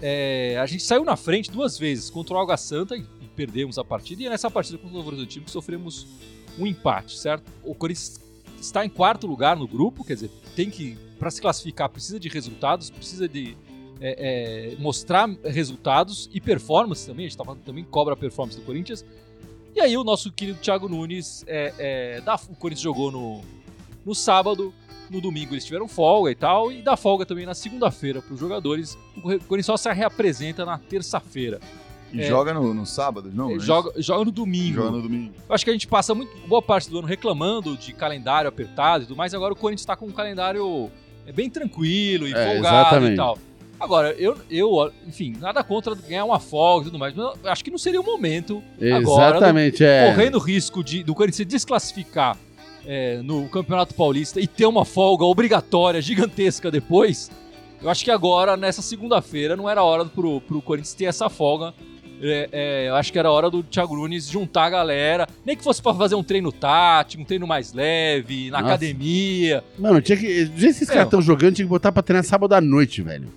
É, 0.00 0.56
a 0.60 0.66
gente 0.66 0.82
saiu 0.82 1.04
na 1.04 1.16
frente 1.16 1.50
duas 1.50 1.78
vezes 1.78 2.08
contra 2.10 2.34
o 2.34 2.38
Água 2.38 2.56
Santa 2.56 2.96
e, 2.96 3.00
e 3.00 3.28
perdemos 3.34 3.78
a 3.78 3.84
partida. 3.84 4.22
E 4.22 4.28
nessa 4.28 4.50
partida 4.50 4.78
contra 4.78 4.94
o 4.94 4.98
Novo 4.98 5.08
Horizonte 5.10 5.40
que 5.40 5.50
sofremos 5.50 6.06
um 6.58 6.66
empate, 6.66 7.18
certo? 7.18 7.50
O 7.64 7.74
Corinthians 7.74 8.20
está 8.60 8.84
em 8.84 8.88
quarto 8.88 9.26
lugar 9.26 9.56
no 9.56 9.66
grupo, 9.66 10.04
quer 10.04 10.14
dizer, 10.14 10.30
tem 10.56 10.70
que, 10.70 10.96
para 11.18 11.30
se 11.30 11.40
classificar, 11.40 11.88
precisa 11.88 12.18
de 12.18 12.28
resultados, 12.28 12.90
precisa 12.90 13.28
de 13.28 13.56
é, 14.00 14.72
é, 14.74 14.76
mostrar 14.80 15.28
resultados 15.44 16.28
e 16.32 16.40
performance 16.40 17.06
também. 17.06 17.26
A 17.26 17.28
gente 17.28 17.38
tava, 17.38 17.56
também 17.56 17.84
cobra 17.84 18.14
a 18.14 18.16
performance 18.16 18.58
do 18.58 18.64
Corinthians. 18.64 19.04
E 19.74 19.80
aí 19.80 19.96
o 19.96 20.02
nosso 20.04 20.32
querido 20.32 20.58
Thiago 20.60 20.88
Nunes, 20.88 21.44
é, 21.46 21.72
é, 21.78 22.20
dá- 22.20 22.40
o 22.48 22.54
Corinthians 22.56 22.82
jogou 22.82 23.10
no, 23.12 23.42
no 24.04 24.14
sábado, 24.14 24.72
no 25.12 25.20
domingo 25.20 25.54
eles 25.54 25.64
tiveram 25.64 25.86
folga 25.88 26.30
e 26.30 26.34
tal, 26.34 26.70
e 26.72 26.82
dá 26.82 26.96
folga 26.96 27.24
também 27.26 27.46
na 27.46 27.54
segunda-feira 27.54 28.20
para 28.22 28.34
os 28.34 28.40
jogadores. 28.40 28.98
O 29.16 29.22
Corinthians 29.22 29.66
só 29.66 29.76
se 29.76 29.92
reapresenta 29.92 30.64
na 30.64 30.78
terça-feira. 30.78 31.60
E 32.12 32.20
É. 32.22 32.24
joga 32.24 32.54
no, 32.54 32.72
no 32.72 32.86
sábado, 32.86 33.30
não? 33.32 33.50
Ele 33.50 33.60
é 33.60 33.64
joga, 33.64 33.92
joga 34.00 34.24
no 34.24 34.30
domingo. 34.32 34.76
Joga 34.76 34.90
no 34.92 35.02
domingo. 35.02 35.34
Eu 35.48 35.54
acho 35.54 35.62
que 35.64 35.70
a 35.70 35.74
gente 35.74 35.86
passa 35.86 36.14
muito, 36.14 36.34
boa 36.48 36.62
parte 36.62 36.88
do 36.88 36.98
ano 36.98 37.06
reclamando 37.06 37.76
de 37.76 37.92
calendário 37.92 38.48
apertado 38.48 39.04
e 39.04 39.06
tudo 39.06 39.16
mais. 39.16 39.34
Agora 39.34 39.52
o 39.52 39.56
Corinthians 39.56 39.82
está 39.82 39.94
com 39.94 40.06
um 40.06 40.12
calendário 40.12 40.90
é, 41.26 41.32
bem 41.32 41.50
tranquilo 41.50 42.26
e 42.26 42.32
É, 42.32 42.34
folgado 42.54 42.78
exatamente. 42.86 43.12
e 43.12 43.16
tal. 43.16 43.38
Agora, 43.78 44.12
eu, 44.14 44.36
eu, 44.50 44.90
enfim, 45.06 45.36
nada 45.38 45.62
contra 45.62 45.94
ganhar 45.94 46.24
uma 46.24 46.40
folga 46.40 46.86
e 46.86 46.90
tudo 46.90 46.98
mais, 46.98 47.14
mas 47.14 47.24
eu 47.44 47.50
acho 47.50 47.62
que 47.62 47.70
não 47.70 47.78
seria 47.78 48.00
o 48.00 48.04
momento 48.04 48.60
agora 48.80 49.36
Exatamente, 49.36 49.84
é. 49.84 50.10
correndo 50.10 50.34
o 50.34 50.40
risco 50.40 50.82
de, 50.82 51.04
do 51.04 51.14
Corinthians 51.14 51.36
se 51.36 51.44
desclassificar 51.44 52.36
é, 52.86 53.20
no 53.22 53.48
Campeonato 53.48 53.94
Paulista 53.94 54.40
e 54.40 54.46
ter 54.46 54.66
uma 54.66 54.84
folga 54.84 55.24
obrigatória 55.24 56.00
gigantesca 56.02 56.70
depois, 56.70 57.30
eu 57.82 57.88
acho 57.88 58.04
que 58.04 58.10
agora, 58.10 58.56
nessa 58.56 58.82
segunda-feira, 58.82 59.56
não 59.56 59.68
era 59.68 59.82
hora 59.82 60.04
pro, 60.04 60.40
pro 60.40 60.60
Corinthians 60.62 60.94
ter 60.94 61.04
essa 61.04 61.28
folga. 61.28 61.72
É, 62.20 62.48
é, 62.50 62.88
eu 62.88 62.96
acho 62.96 63.12
que 63.12 63.18
era 63.20 63.30
hora 63.30 63.48
do 63.48 63.62
Thiago 63.62 63.94
Nunes 63.94 64.28
juntar 64.28 64.64
a 64.64 64.70
galera, 64.70 65.28
nem 65.46 65.56
que 65.56 65.62
fosse 65.62 65.80
pra 65.80 65.94
fazer 65.94 66.16
um 66.16 66.22
treino 66.24 66.50
tático, 66.50 67.22
um 67.22 67.24
treino 67.24 67.46
mais 67.46 67.72
leve, 67.72 68.50
na 68.50 68.58
Nossa. 68.60 68.74
academia. 68.74 69.62
Mano, 69.78 70.00
tinha 70.02 70.18
que. 70.18 70.26
Do 70.26 70.34
jeito 70.34 70.52
que 70.58 70.66
esses 70.66 70.88
É. 70.88 70.92
caras 70.94 71.04
estão 71.06 71.22
jogando, 71.22 71.54
tinha 71.54 71.64
que 71.64 71.70
botar 71.70 71.92
pra 71.92 72.02
treinar 72.02 72.24
sábado 72.24 72.52
à 72.54 72.60
noite, 72.60 73.02
velho. 73.02 73.28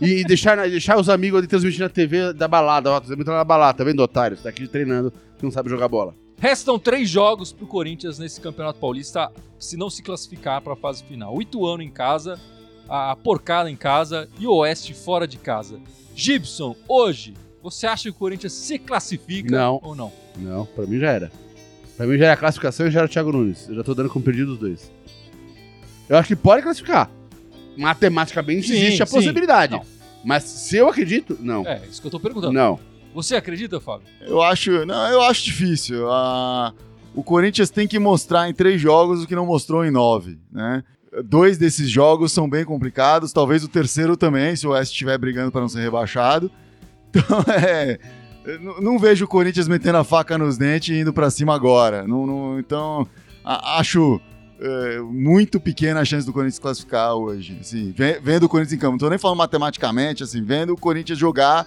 E, 0.00 0.20
e 0.20 0.24
deixar, 0.24 0.56
deixar 0.66 0.98
os 0.98 1.10
amigos 1.10 1.40
ali 1.40 1.46
transmitindo 1.46 1.84
na 1.84 1.90
TV 1.90 2.32
da 2.32 2.48
balada. 2.48 2.90
Ó, 2.90 3.00
você 3.00 3.12
entrando 3.12 3.36
na 3.36 3.44
balada, 3.44 3.76
tá 3.76 3.84
vendo, 3.84 4.00
otário? 4.00 4.34
Você 4.34 4.44
tá 4.44 4.48
aqui 4.48 4.66
treinando, 4.66 5.12
que 5.38 5.44
não 5.44 5.50
sabe 5.50 5.68
jogar 5.68 5.88
bola. 5.88 6.14
Restam 6.42 6.76
três 6.76 7.08
jogos 7.08 7.52
pro 7.52 7.68
Corinthians 7.68 8.18
nesse 8.18 8.40
Campeonato 8.40 8.80
Paulista, 8.80 9.30
se 9.60 9.76
não 9.76 9.88
se 9.88 10.02
classificar 10.02 10.60
pra 10.60 10.74
fase 10.74 11.04
final. 11.04 11.36
O 11.36 11.40
Ituano 11.40 11.84
em 11.84 11.88
casa, 11.88 12.36
a 12.88 13.14
Porcada 13.14 13.70
em 13.70 13.76
casa 13.76 14.28
e 14.40 14.46
o 14.48 14.52
Oeste 14.52 14.92
fora 14.92 15.28
de 15.28 15.38
casa. 15.38 15.78
Gibson, 16.16 16.74
hoje, 16.88 17.32
você 17.62 17.86
acha 17.86 18.02
que 18.02 18.08
o 18.10 18.14
Corinthians 18.14 18.54
se 18.54 18.76
classifica 18.76 19.56
Não. 19.56 19.78
ou 19.84 19.94
não? 19.94 20.12
Não, 20.36 20.66
pra 20.66 20.84
mim 20.84 20.98
já 20.98 21.12
era. 21.12 21.30
Pra 21.96 22.08
mim 22.08 22.18
já 22.18 22.24
era 22.24 22.34
a 22.34 22.36
classificação 22.36 22.88
e 22.88 22.90
já 22.90 22.98
era 22.98 23.06
o 23.06 23.08
Thiago 23.08 23.30
Nunes. 23.30 23.68
Eu 23.68 23.76
já 23.76 23.84
tô 23.84 23.94
dando 23.94 24.10
como 24.10 24.24
perdido 24.24 24.54
os 24.54 24.58
dois. 24.58 24.90
Eu 26.08 26.16
acho 26.16 26.26
que 26.26 26.34
pode 26.34 26.62
classificar. 26.64 27.08
Matematicamente 27.76 28.66
Sim, 28.66 28.78
existe 28.78 29.02
a 29.04 29.06
sim. 29.06 29.14
possibilidade. 29.14 29.74
Não. 29.74 29.86
Mas 30.24 30.42
se 30.42 30.76
eu 30.76 30.88
acredito, 30.88 31.38
não. 31.40 31.64
É, 31.64 31.82
isso 31.88 32.00
que 32.00 32.06
eu 32.08 32.10
tô 32.10 32.18
perguntando. 32.18 32.52
Não. 32.52 32.80
Você 33.14 33.36
acredita, 33.36 33.80
Fábio? 33.80 34.06
Eu 34.22 34.40
acho, 34.42 34.86
não, 34.86 35.08
eu 35.08 35.20
acho 35.22 35.44
difícil. 35.44 36.06
O 37.14 37.22
Corinthians 37.22 37.68
tem 37.70 37.86
que 37.86 37.98
mostrar 37.98 38.48
em 38.48 38.54
três 38.54 38.80
jogos 38.80 39.22
o 39.22 39.26
que 39.26 39.34
não 39.34 39.44
mostrou 39.46 39.84
em 39.84 39.90
nove, 39.90 40.38
né? 40.50 40.82
Dois 41.24 41.58
desses 41.58 41.90
jogos 41.90 42.32
são 42.32 42.48
bem 42.48 42.64
complicados, 42.64 43.32
talvez 43.34 43.62
o 43.62 43.68
terceiro 43.68 44.16
também, 44.16 44.56
se 44.56 44.66
o 44.66 44.70
Oeste 44.70 44.92
estiver 44.94 45.18
brigando 45.18 45.52
para 45.52 45.60
não 45.60 45.68
ser 45.68 45.80
rebaixado. 45.80 46.50
Então, 47.14 47.44
é, 47.54 47.98
não, 48.80 48.98
vejo 48.98 49.26
o 49.26 49.28
Corinthians 49.28 49.68
metendo 49.68 49.98
a 49.98 50.04
faca 50.04 50.38
nos 50.38 50.56
dentes 50.56 50.88
e 50.96 51.00
indo 51.00 51.12
para 51.12 51.28
cima 51.30 51.54
agora. 51.54 52.06
Não, 52.08 52.26
não- 52.26 52.58
então, 52.58 53.06
a- 53.44 53.78
acho 53.78 54.18
é, 54.58 54.98
muito 55.00 55.60
pequena 55.60 56.00
a 56.00 56.04
chance 56.06 56.24
do 56.26 56.32
Corinthians 56.32 56.58
classificar 56.58 57.14
hoje. 57.14 57.58
Assim, 57.60 57.92
ve- 57.92 58.18
vendo 58.22 58.44
o 58.44 58.48
Corinthians 58.48 58.72
em 58.72 58.78
campo, 58.78 58.92
não 58.92 58.98
tô 58.98 59.10
nem 59.10 59.18
falando 59.18 59.36
matematicamente, 59.36 60.22
assim, 60.22 60.42
vendo 60.42 60.72
o 60.72 60.76
Corinthians 60.78 61.18
jogar 61.18 61.66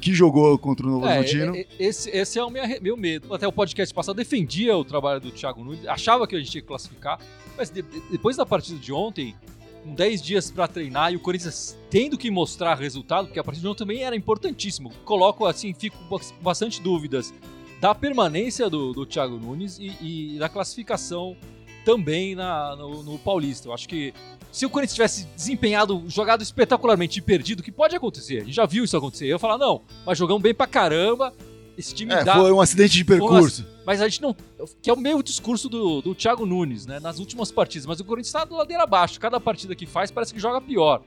que 0.00 0.14
jogou 0.14 0.56
contra 0.58 0.86
o 0.86 0.90
Novo 0.90 1.06
É, 1.06 1.18
Horizontino. 1.18 1.54
é, 1.56 1.60
é, 1.60 1.66
esse, 1.78 2.10
esse 2.10 2.38
é 2.38 2.44
o 2.44 2.50
meu, 2.50 2.62
meu 2.80 2.96
medo. 2.96 3.32
Até 3.34 3.46
o 3.46 3.52
podcast 3.52 3.94
passado 3.94 4.16
defendia 4.16 4.76
o 4.76 4.84
trabalho 4.84 5.20
do 5.20 5.30
Thiago 5.30 5.62
Nunes, 5.64 5.86
achava 5.86 6.26
que 6.26 6.34
a 6.34 6.38
gente 6.38 6.54
ia 6.56 6.62
classificar, 6.62 7.18
mas 7.56 7.70
de- 7.70 7.82
depois 8.10 8.36
da 8.36 8.44
partida 8.46 8.78
de 8.78 8.92
ontem, 8.92 9.34
com 9.82 9.94
10 9.94 10.22
dias 10.22 10.50
pra 10.50 10.66
treinar 10.66 11.12
e 11.12 11.16
o 11.16 11.20
Corinthians 11.20 11.76
tendo 11.90 12.16
que 12.16 12.30
mostrar 12.30 12.74
resultado, 12.74 13.26
porque 13.26 13.38
a 13.38 13.44
partida 13.44 13.62
de 13.62 13.68
ontem 13.68 13.78
também 13.78 14.02
era 14.02 14.16
importantíssimo. 14.16 14.90
Coloco 15.04 15.44
assim, 15.46 15.74
fico 15.74 15.96
com 16.08 16.18
bastante 16.40 16.80
dúvidas 16.80 17.32
da 17.80 17.94
permanência 17.94 18.70
do, 18.70 18.92
do 18.94 19.04
Thiago 19.04 19.36
Nunes 19.38 19.78
e, 19.78 19.92
e 20.34 20.38
da 20.38 20.48
classificação 20.48 21.36
também 21.84 22.34
na, 22.34 22.74
no, 22.76 23.02
no 23.02 23.18
Paulista. 23.18 23.68
Eu 23.68 23.74
acho 23.74 23.86
que 23.86 24.14
se 24.54 24.64
o 24.64 24.70
Corinthians 24.70 24.94
tivesse 24.94 25.26
desempenhado, 25.34 26.04
jogado 26.06 26.40
espetacularmente 26.40 27.18
e 27.18 27.22
perdido, 27.22 27.60
que 27.60 27.72
pode 27.72 27.96
acontecer, 27.96 28.36
a 28.36 28.44
gente 28.44 28.54
já 28.54 28.64
viu 28.64 28.84
isso 28.84 28.96
acontecer. 28.96 29.26
Eu 29.26 29.36
falar, 29.36 29.58
não, 29.58 29.82
mas 30.06 30.16
jogamos 30.16 30.40
bem 30.40 30.54
pra 30.54 30.64
caramba, 30.68 31.34
esse 31.76 31.92
time 31.92 32.14
É, 32.14 32.22
dá. 32.22 32.36
foi 32.36 32.52
um 32.52 32.60
acidente 32.60 32.92
de 32.92 33.04
percurso. 33.04 33.66
Mas 33.84 34.00
a 34.00 34.06
gente 34.06 34.22
não. 34.22 34.34
Que 34.80 34.88
é 34.88 34.92
o 34.92 34.96
meio 34.96 35.20
discurso 35.24 35.68
do, 35.68 36.00
do 36.00 36.14
Thiago 36.14 36.46
Nunes, 36.46 36.86
né? 36.86 37.00
Nas 37.00 37.18
últimas 37.18 37.50
partidas. 37.50 37.84
Mas 37.84 37.98
o 37.98 38.04
Corinthians 38.04 38.30
tá 38.32 38.44
do 38.44 38.54
ladeira 38.54 38.84
abaixo. 38.84 39.18
Cada 39.18 39.40
partida 39.40 39.74
que 39.74 39.86
faz 39.86 40.12
parece 40.12 40.32
que 40.32 40.38
joga 40.38 40.60
pior. 40.60 41.02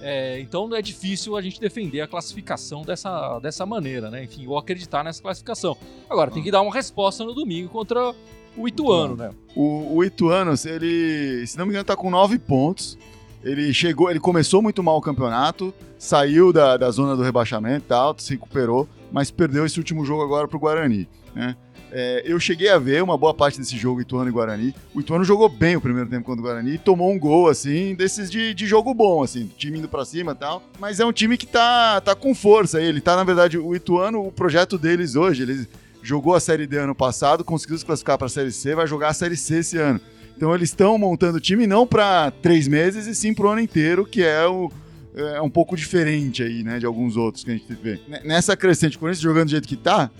É, 0.00 0.38
então 0.38 0.68
não 0.68 0.76
é 0.76 0.80
difícil 0.80 1.36
a 1.36 1.42
gente 1.42 1.60
defender 1.60 2.02
a 2.02 2.06
classificação 2.06 2.82
dessa, 2.82 3.40
dessa 3.40 3.66
maneira, 3.66 4.10
né? 4.10 4.22
Enfim, 4.22 4.46
ou 4.46 4.56
acreditar 4.56 5.02
nessa 5.02 5.20
classificação. 5.20 5.76
Agora, 6.08 6.30
tem 6.30 6.40
que 6.40 6.52
dar 6.52 6.62
uma 6.62 6.72
resposta 6.72 7.24
no 7.24 7.34
domingo 7.34 7.68
contra 7.68 8.14
o 8.56 8.68
Ituano, 8.68 9.16
né? 9.16 9.30
O, 9.54 9.96
o 9.96 10.04
Ituano, 10.04 10.56
se 10.56 10.68
ele, 10.68 11.46
se 11.46 11.56
não 11.58 11.64
me 11.64 11.72
engano, 11.72 11.84
tá 11.84 11.96
com 11.96 12.10
nove 12.10 12.38
pontos. 12.38 12.98
Ele 13.42 13.72
chegou, 13.74 14.10
ele 14.10 14.20
começou 14.20 14.62
muito 14.62 14.82
mal 14.82 14.96
o 14.96 15.00
campeonato, 15.00 15.74
saiu 15.98 16.52
da, 16.52 16.76
da 16.76 16.90
zona 16.90 17.16
do 17.16 17.22
rebaixamento 17.22 17.84
e 17.84 17.88
tal, 17.88 18.14
se 18.16 18.34
recuperou, 18.34 18.88
mas 19.10 19.32
perdeu 19.32 19.66
esse 19.66 19.78
último 19.78 20.04
jogo 20.04 20.22
agora 20.22 20.46
pro 20.46 20.60
Guarani, 20.60 21.08
né? 21.34 21.56
É, 21.94 22.22
eu 22.24 22.40
cheguei 22.40 22.70
a 22.70 22.78
ver 22.78 23.02
uma 23.02 23.18
boa 23.18 23.34
parte 23.34 23.58
desse 23.58 23.76
jogo 23.76 24.00
Ituano 24.00 24.30
e 24.30 24.32
Guarani. 24.32 24.74
O 24.94 25.00
Ituano 25.00 25.24
jogou 25.24 25.46
bem 25.46 25.76
o 25.76 25.80
primeiro 25.80 26.08
tempo 26.08 26.24
contra 26.24 26.40
o 26.40 26.44
Guarani 26.44 26.74
e 26.74 26.78
tomou 26.78 27.12
um 27.12 27.18
gol, 27.18 27.48
assim, 27.48 27.94
desses 27.94 28.30
de, 28.30 28.54
de 28.54 28.66
jogo 28.66 28.94
bom, 28.94 29.22
assim, 29.22 29.50
time 29.58 29.78
indo 29.78 29.88
pra 29.88 30.06
cima 30.06 30.32
e 30.32 30.34
tal. 30.34 30.62
Mas 30.80 31.00
é 31.00 31.04
um 31.04 31.12
time 31.12 31.36
que 31.36 31.46
tá, 31.46 32.00
tá 32.00 32.14
com 32.14 32.34
força. 32.34 32.80
Ele 32.80 32.98
tá, 32.98 33.14
na 33.14 33.24
verdade, 33.24 33.58
o 33.58 33.76
Ituano, 33.76 34.26
o 34.26 34.32
projeto 34.32 34.78
deles 34.78 35.16
hoje, 35.16 35.42
eles 35.42 35.68
jogou 36.02 36.34
a 36.34 36.40
Série 36.40 36.66
D 36.66 36.78
ano 36.78 36.94
passado, 36.94 37.44
conseguiu 37.44 37.78
se 37.78 37.84
classificar 37.84 38.18
pra 38.18 38.28
Série 38.28 38.52
C, 38.52 38.74
vai 38.74 38.86
jogar 38.86 39.08
a 39.08 39.14
Série 39.14 39.36
C 39.36 39.58
esse 39.58 39.78
ano. 39.78 40.00
Então 40.36 40.54
eles 40.54 40.70
estão 40.70 40.98
montando 40.98 41.38
o 41.38 41.40
time 41.40 41.66
não 41.66 41.86
para 41.86 42.30
três 42.30 42.66
meses 42.66 43.06
e 43.06 43.14
sim 43.14 43.32
pro 43.32 43.48
ano 43.48 43.60
inteiro, 43.60 44.04
que 44.04 44.22
é 44.22 44.46
o 44.46 44.70
é 45.14 45.42
um 45.42 45.50
pouco 45.50 45.76
diferente 45.76 46.42
aí, 46.42 46.62
né, 46.62 46.78
de 46.78 46.86
alguns 46.86 47.18
outros 47.18 47.44
que 47.44 47.50
a 47.50 47.54
gente 47.54 47.74
vê. 47.74 48.00
Nessa 48.24 48.56
crescente, 48.56 48.96
o 48.96 49.00
Corinthians 49.00 49.22
jogando 49.22 49.44
do 49.44 49.50
jeito 49.50 49.68
que 49.68 49.76
tá, 49.76 50.10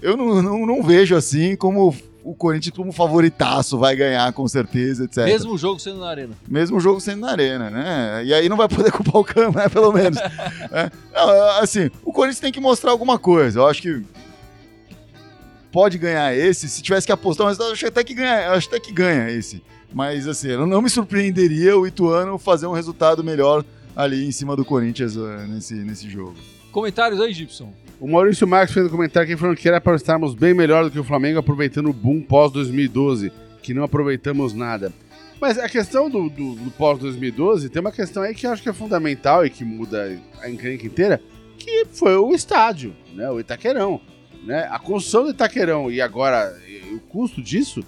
eu 0.00 0.16
não, 0.16 0.42
não, 0.42 0.66
não 0.66 0.82
vejo 0.82 1.14
assim 1.14 1.54
como 1.54 1.94
o 2.24 2.34
Corinthians 2.34 2.74
como 2.74 2.92
favoritaço 2.92 3.78
vai 3.78 3.96
ganhar 3.96 4.32
com 4.32 4.46
certeza, 4.46 5.04
etc. 5.04 5.24
Mesmo 5.24 5.56
jogo 5.56 5.78
sendo 5.78 6.00
na 6.00 6.08
arena. 6.08 6.34
Mesmo 6.48 6.80
jogo 6.80 7.00
sendo 7.00 7.20
na 7.20 7.30
arena, 7.30 7.70
né? 7.70 8.22
E 8.24 8.34
aí 8.34 8.48
não 8.48 8.56
vai 8.56 8.68
poder 8.68 8.92
culpar 8.92 9.16
o 9.16 9.24
Cam, 9.24 9.50
né? 9.50 9.68
Pelo 9.68 9.92
menos. 9.92 10.18
é. 10.72 10.90
não, 11.14 11.60
assim, 11.60 11.90
o 12.04 12.12
Corinthians 12.12 12.40
tem 12.40 12.52
que 12.52 12.60
mostrar 12.60 12.90
alguma 12.90 13.18
coisa. 13.18 13.60
Eu 13.60 13.66
acho 13.66 13.82
que 13.82 14.02
pode 15.70 15.98
ganhar 15.98 16.36
esse. 16.36 16.68
Se 16.68 16.82
tivesse 16.82 17.06
que 17.06 17.12
apostar, 17.12 17.46
mas 17.46 17.58
eu 17.58 17.72
acho 17.72 17.86
até 17.86 18.04
que 18.04 18.14
ganha, 18.14 18.50
acho 18.50 18.68
até 18.68 18.80
que 18.80 18.92
ganha 18.92 19.30
esse. 19.30 19.62
Mas 19.92 20.28
assim, 20.28 20.48
eu 20.48 20.66
não 20.66 20.82
me 20.82 20.90
surpreenderia 20.90 21.76
o 21.76 21.86
Ituano 21.86 22.38
fazer 22.38 22.66
um 22.66 22.72
resultado 22.72 23.24
melhor 23.24 23.64
ali 23.94 24.26
em 24.26 24.32
cima 24.32 24.54
do 24.54 24.64
Corinthians 24.64 25.16
uh, 25.16 25.46
nesse, 25.48 25.74
nesse 25.74 26.08
jogo. 26.08 26.34
Comentários 26.70 27.20
aí, 27.20 27.32
Gibson? 27.32 27.72
O 28.00 28.08
Maurício 28.08 28.46
Marques 28.46 28.72
fez 28.72 28.86
um 28.86 28.90
comentário 28.90 29.28
aqui 29.28 29.38
falando 29.38 29.56
que 29.56 29.68
era 29.68 29.80
para 29.80 29.96
estarmos 29.96 30.34
bem 30.34 30.54
melhor 30.54 30.84
do 30.84 30.90
que 30.90 30.98
o 30.98 31.04
Flamengo 31.04 31.38
aproveitando 31.38 31.90
o 31.90 31.92
boom 31.92 32.22
pós-2012, 32.22 33.30
que 33.62 33.74
não 33.74 33.82
aproveitamos 33.82 34.54
nada. 34.54 34.92
Mas 35.40 35.58
a 35.58 35.68
questão 35.68 36.08
do, 36.08 36.28
do, 36.28 36.54
do 36.54 36.70
pós-2012 36.72 37.68
tem 37.68 37.80
uma 37.80 37.92
questão 37.92 38.22
aí 38.22 38.34
que 38.34 38.46
eu 38.46 38.52
acho 38.52 38.62
que 38.62 38.68
é 38.68 38.72
fundamental 38.72 39.44
e 39.44 39.50
que 39.50 39.64
muda 39.64 40.18
a 40.40 40.48
encrenca 40.48 40.86
inteira, 40.86 41.20
que 41.58 41.86
foi 41.92 42.16
o 42.16 42.32
estádio, 42.32 42.94
né? 43.14 43.28
O 43.30 43.40
Itaquerão. 43.40 44.00
Né? 44.44 44.66
A 44.70 44.78
construção 44.78 45.24
do 45.24 45.30
Itaquerão 45.30 45.90
e 45.90 46.00
agora 46.00 46.56
e 46.66 46.94
o 46.94 47.00
custo 47.00 47.42
disso, 47.42 47.84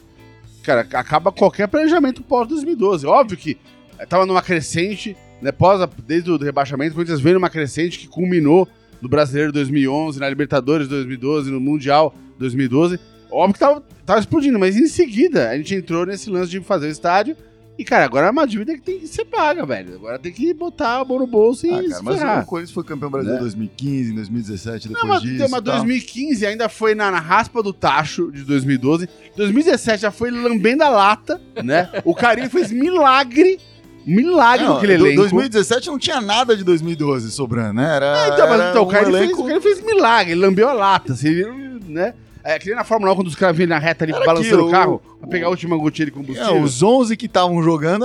cara, 0.62 0.86
acaba 0.92 1.32
qualquer 1.32 1.66
planejamento 1.68 2.22
pós-2012. 2.22 3.06
Óbvio 3.06 3.36
que 3.36 3.58
estava 4.00 4.26
numa 4.26 4.42
crescente, 4.42 5.16
né? 5.40 5.50
Pós, 5.50 5.88
desde 6.06 6.30
o 6.30 6.36
rebaixamento, 6.36 6.92
o 6.92 6.94
Corinthians 6.94 7.20
veio 7.20 7.34
numa 7.34 7.50
crescente 7.50 7.98
que 7.98 8.06
culminou 8.06 8.68
no 9.00 9.08
Brasileiro 9.08 9.52
2011, 9.52 10.20
na 10.20 10.28
Libertadores 10.28 10.86
2012, 10.88 11.50
no 11.50 11.60
Mundial 11.60 12.14
2012. 12.38 13.00
Óbvio 13.30 13.54
que 13.54 13.60
tava, 13.60 13.82
tava 14.04 14.20
explodindo, 14.20 14.58
mas 14.58 14.76
em 14.76 14.86
seguida 14.86 15.48
a 15.48 15.56
gente 15.56 15.74
entrou 15.74 16.06
nesse 16.06 16.30
lance 16.30 16.50
de 16.50 16.60
fazer 16.60 16.86
o 16.86 16.90
estádio 16.90 17.36
e, 17.82 17.84
cara, 17.84 18.04
agora 18.04 18.28
é 18.28 18.30
uma 18.30 18.46
dívida 18.46 18.74
que 18.74 18.80
tem 18.80 19.00
que 19.00 19.08
ser 19.08 19.24
paga, 19.24 19.66
velho. 19.66 19.96
Agora 19.96 20.16
tem 20.16 20.30
que 20.30 20.54
botar 20.54 21.00
a 21.00 21.04
mão 21.04 21.18
no 21.18 21.26
bolso 21.26 21.66
e 21.66 21.70
ah, 21.70 21.82
cara, 21.82 22.02
mas 22.02 22.44
o 22.44 22.46
Corinthians 22.46 22.70
foi 22.70 22.84
campeão 22.84 23.10
brasileiro 23.10 23.42
em 23.42 23.48
é. 23.48 23.50
2015, 23.50 24.12
2017, 24.12 24.88
depois 24.88 25.02
não, 25.02 25.08
mas, 25.08 25.22
disso. 25.22 25.50
Mas 25.50 25.62
2015 25.62 26.46
ainda 26.46 26.68
foi 26.68 26.94
na, 26.94 27.10
na, 27.10 27.18
raspa 27.18 27.60
do 27.60 27.72
tacho 27.72 28.30
de 28.30 28.44
2012. 28.44 29.08
2017 29.36 30.02
já 30.02 30.12
foi 30.12 30.30
lambendo 30.30 30.84
a 30.84 30.88
lata, 30.88 31.40
né? 31.64 31.90
O 32.04 32.14
Carinho 32.14 32.48
fez 32.48 32.70
milagre 32.70 33.58
milagre 34.06 34.64
não, 34.64 34.76
aquele 34.76 34.94
elenco. 34.94 35.22
2017 35.22 35.88
não 35.88 35.98
tinha 35.98 36.20
nada 36.20 36.56
de 36.56 36.62
2012 36.62 37.32
sobrando, 37.32 37.74
né? 37.74 37.96
Era, 37.96 38.26
é, 38.26 38.28
então, 38.28 38.48
mas, 38.48 38.70
então, 38.70 38.82
um 38.82 38.86
o, 38.86 38.88
cara 38.88 39.08
elenco... 39.08 39.44
fez, 39.44 39.56
o 39.56 39.60
fez 39.60 39.84
milagre, 39.84 40.32
ele 40.32 40.40
lambeu 40.40 40.68
a 40.68 40.72
lata, 40.72 41.14
assim, 41.14 41.42
né? 41.88 42.14
É, 42.44 42.58
que 42.58 42.66
nem 42.66 42.74
na 42.74 42.84
Fórmula 42.84 43.12
1, 43.12 43.16
quando 43.16 43.28
os 43.28 43.34
caras 43.34 43.56
vinham 43.56 43.68
na 43.68 43.78
reta 43.78 44.04
ali, 44.04 44.12
Era 44.12 44.24
balançando 44.24 44.66
o 44.66 44.70
carro, 44.70 45.02
o, 45.04 45.18
pra 45.18 45.28
pegar 45.28 45.46
a 45.46 45.50
última 45.50 45.76
gotinha 45.76 46.06
de 46.06 46.12
combustível. 46.12 46.56
É, 46.56 46.60
os 46.60 46.82
11 46.82 47.16
que 47.16 47.26
estavam 47.26 47.62
jogando 47.62 48.04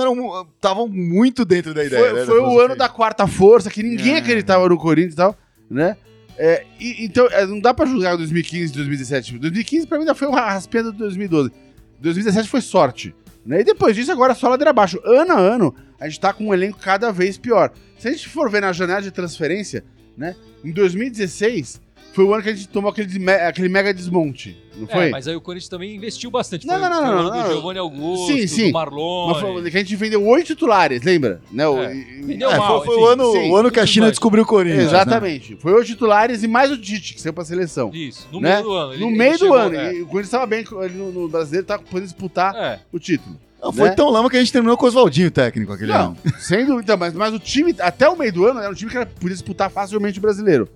estavam 0.54 0.86
muito 0.86 1.44
dentro 1.44 1.74
da 1.74 1.84
ideia. 1.84 2.24
Foi, 2.24 2.26
foi 2.26 2.40
o 2.40 2.60
ano 2.60 2.76
da 2.76 2.88
quarta 2.88 3.26
força, 3.26 3.70
que 3.70 3.82
ninguém 3.82 4.14
é. 4.14 4.18
acreditava 4.18 4.68
no 4.68 4.78
Corinthians 4.78 5.14
e 5.14 5.16
tal, 5.16 5.36
né? 5.68 5.96
É, 6.38 6.64
e, 6.78 7.04
então, 7.04 7.26
é, 7.32 7.44
não 7.44 7.58
dá 7.58 7.74
pra 7.74 7.84
julgar 7.84 8.16
2015 8.16 8.72
e 8.72 8.76
2017. 8.76 9.38
2015 9.38 9.86
pra 9.88 9.98
mim 9.98 10.02
ainda 10.02 10.14
foi 10.14 10.28
uma 10.28 10.40
raspinha 10.40 10.84
do 10.84 10.92
2012. 10.92 11.50
2017 11.98 12.48
foi 12.48 12.60
sorte. 12.60 13.14
Né? 13.44 13.60
E 13.60 13.64
depois 13.64 13.96
disso, 13.96 14.12
agora 14.12 14.34
só 14.34 14.48
ladeira 14.48 14.70
abaixo. 14.70 15.00
Ano 15.04 15.32
a 15.32 15.38
ano, 15.38 15.74
a 15.98 16.08
gente 16.08 16.20
tá 16.20 16.32
com 16.32 16.46
um 16.46 16.54
elenco 16.54 16.78
cada 16.78 17.10
vez 17.10 17.36
pior. 17.36 17.72
Se 17.98 18.06
a 18.06 18.12
gente 18.12 18.28
for 18.28 18.48
ver 18.48 18.60
na 18.60 18.72
janela 18.72 19.02
de 19.02 19.10
transferência, 19.10 19.84
né? 20.16 20.36
Em 20.64 20.70
2016, 20.70 21.80
foi 22.18 22.24
o 22.24 22.34
ano 22.34 22.42
que 22.42 22.48
a 22.48 22.52
gente 22.52 22.66
tomou 22.66 22.90
aquele, 22.90 23.30
aquele 23.30 23.68
mega 23.68 23.94
desmonte, 23.94 24.56
não 24.76 24.88
é, 24.88 24.92
foi? 24.92 25.06
É, 25.06 25.10
mas 25.10 25.28
aí 25.28 25.36
o 25.36 25.40
Corinthians 25.40 25.68
também 25.68 25.94
investiu 25.94 26.32
bastante. 26.32 26.66
Não, 26.66 26.76
foi, 26.76 26.88
não, 26.88 27.00
não, 27.00 27.22
não, 27.22 27.30
não, 27.30 27.52
Giovanni 27.52 27.78
Augusto, 27.78 28.26
sim, 28.26 28.46
sim. 28.48 28.72
Marlon. 28.72 29.28
Mas 29.28 29.40
foi, 29.40 29.70
que 29.70 29.76
a 29.76 29.80
gente 29.80 29.94
vendeu 29.94 30.26
oito 30.26 30.48
titulares, 30.48 31.04
lembra? 31.04 31.40
Né? 31.48 31.62
É, 31.62 32.26
vendeu 32.26 32.50
é, 32.50 32.58
mal, 32.58 32.84
foi, 32.84 32.96
foi 32.96 33.04
o 33.04 33.06
ano, 33.06 33.30
sim, 33.30 33.50
o 33.52 33.56
ano 33.56 33.70
que 33.70 33.78
a 33.78 33.86
China 33.86 34.10
descobriu 34.10 34.42
o 34.42 34.46
Corinthians. 34.48 34.86
Exatamente. 34.86 35.52
Né? 35.52 35.58
Foi 35.60 35.72
oito 35.74 35.86
titulares 35.86 36.42
e 36.42 36.48
mais 36.48 36.72
o 36.72 36.76
Tite, 36.76 37.14
que 37.14 37.20
saiu 37.20 37.32
pra 37.32 37.44
seleção. 37.44 37.92
Isso, 37.94 38.26
no 38.32 38.40
né? 38.40 38.54
meio 38.54 38.64
do 38.64 38.72
ano. 38.72 38.92
Ele, 38.94 39.04
no 39.04 39.10
meio 39.12 39.32
do 39.34 39.38
chegou, 39.38 39.56
ano. 39.56 39.76
É. 39.76 39.94
E 39.94 40.02
o 40.02 40.06
Corinthians 40.06 40.26
estava 40.26 40.46
bem, 40.46 40.64
ele 40.82 40.94
no, 40.94 41.12
no 41.12 41.28
brasileiro 41.28 41.68
tava 41.68 41.84
podendo 41.84 42.08
disputar 42.08 42.52
é. 42.56 42.80
o 42.90 42.98
título. 42.98 43.36
Não, 43.62 43.72
foi 43.72 43.88
né? 43.88 43.94
tão 43.94 44.08
lama 44.08 44.28
que 44.28 44.36
a 44.36 44.40
gente 44.40 44.52
terminou 44.52 44.76
com 44.76 44.86
o 44.86 44.88
Oswaldinho 44.88 45.30
técnico 45.30 45.72
aquele 45.72 45.92
não, 45.92 46.06
ano. 46.06 46.16
Sem 46.40 46.66
dúvida, 46.66 46.96
mas, 46.96 47.12
mas 47.12 47.32
o 47.32 47.38
time, 47.38 47.74
até 47.78 48.08
o 48.08 48.16
meio 48.16 48.32
do 48.32 48.44
ano, 48.44 48.60
era 48.60 48.70
um 48.70 48.74
time 48.74 48.90
que 48.90 49.06
podia 49.06 49.34
disputar 49.34 49.70
facilmente 49.70 50.18
o 50.18 50.22
brasileiro. 50.22 50.68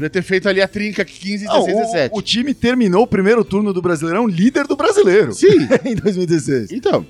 Podia 0.00 0.08
ter 0.08 0.22
feito 0.22 0.48
ali 0.48 0.62
a 0.62 0.66
trinca 0.66 1.04
15, 1.04 1.44
16, 1.44 1.46
não, 1.46 1.66
17. 1.66 2.14
O, 2.14 2.18
o 2.18 2.22
time 2.22 2.54
terminou 2.54 3.02
o 3.02 3.06
primeiro 3.06 3.44
turno 3.44 3.70
do 3.70 3.82
Brasileirão 3.82 4.26
líder 4.26 4.66
do 4.66 4.74
brasileiro. 4.74 5.34
Sim. 5.34 5.68
em 5.84 5.94
2016. 5.94 6.72
Então. 6.72 7.06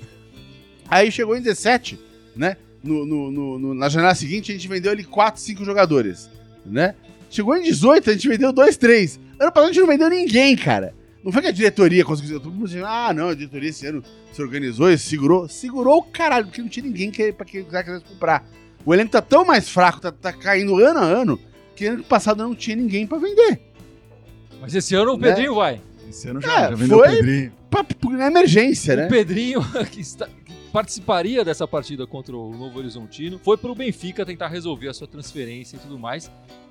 Aí 0.89 1.09
chegou 1.09 1.37
em 1.37 1.41
17, 1.41 1.97
né? 2.35 2.57
No, 2.83 3.05
no, 3.05 3.31
no, 3.31 3.73
na 3.73 3.87
janela 3.87 4.13
seguinte, 4.13 4.51
a 4.51 4.55
gente 4.55 4.67
vendeu 4.67 4.91
ali 4.91 5.05
4, 5.05 5.39
5 5.39 5.63
jogadores, 5.63 6.29
né? 6.65 6.93
Chegou 7.29 7.55
em 7.55 7.61
18, 7.61 8.09
a 8.09 8.13
gente 8.13 8.27
vendeu 8.27 8.51
2, 8.51 8.75
3. 8.75 9.19
Ano 9.39 9.51
passado 9.53 9.69
a 9.69 9.71
gente 9.71 9.79
não 9.79 9.87
vendeu 9.87 10.09
ninguém, 10.09 10.57
cara. 10.57 10.93
Não 11.23 11.31
foi 11.31 11.43
que 11.43 11.47
a 11.47 11.51
diretoria 11.51 12.03
conseguiu. 12.03 12.41
Todo 12.41 12.51
mundo 12.51 12.67
dizendo, 12.67 12.87
ah, 12.87 13.13
não, 13.13 13.29
a 13.29 13.33
diretoria 13.33 13.69
esse 13.69 13.87
ano 13.87 14.03
se 14.33 14.41
organizou 14.41 14.91
e 14.91 14.97
segurou. 14.97 15.47
Segurou 15.47 15.99
o 15.99 16.03
caralho, 16.03 16.47
porque 16.47 16.61
não 16.61 16.67
tinha 16.67 16.85
ninguém 16.85 17.09
que, 17.09 17.31
pra 17.31 17.45
quem 17.45 17.63
quisesse 17.63 18.03
comprar. 18.03 18.45
O 18.85 18.93
elenco 18.93 19.11
tá 19.11 19.21
tão 19.21 19.45
mais 19.45 19.69
fraco, 19.69 20.01
tá, 20.01 20.11
tá 20.11 20.33
caindo 20.33 20.77
ano 20.77 20.99
a 20.99 21.03
ano, 21.03 21.39
que 21.81 21.87
ano 21.87 22.03
passado 22.03 22.43
não 22.43 22.53
tinha 22.53 22.75
ninguém 22.75 23.07
pra 23.07 23.17
vender. 23.17 23.59
Mas 24.61 24.75
esse 24.75 24.93
ano 24.93 25.15
o 25.15 25.17
né? 25.17 25.29
Pedrinho 25.29 25.55
vai. 25.55 25.81
Esse 26.07 26.27
ano 26.27 26.39
já, 26.39 26.53
é, 26.53 26.69
já 26.69 26.75
vendeu 26.75 26.99
foi 26.99 27.07
o 27.07 27.11
Pedrinho. 27.11 27.53
Pra, 27.71 27.85
na 28.11 28.27
emergência, 28.27 28.95
né? 28.95 29.07
O 29.07 29.09
Pedrinho, 29.09 29.61
que, 29.89 29.99
está, 29.99 30.27
que 30.27 30.53
participaria 30.71 31.43
dessa 31.43 31.67
partida 31.67 32.05
contra 32.05 32.37
o 32.37 32.55
Novo 32.55 32.77
Horizontino, 32.77 33.39
foi 33.39 33.57
pro 33.57 33.73
Benfica 33.73 34.23
tentar 34.23 34.49
resolver 34.49 34.89
a 34.89 34.93
sua 34.93 35.07
transferência 35.07 35.77
e 35.77 35.79
tudo 35.79 35.97
mais. 35.97 36.29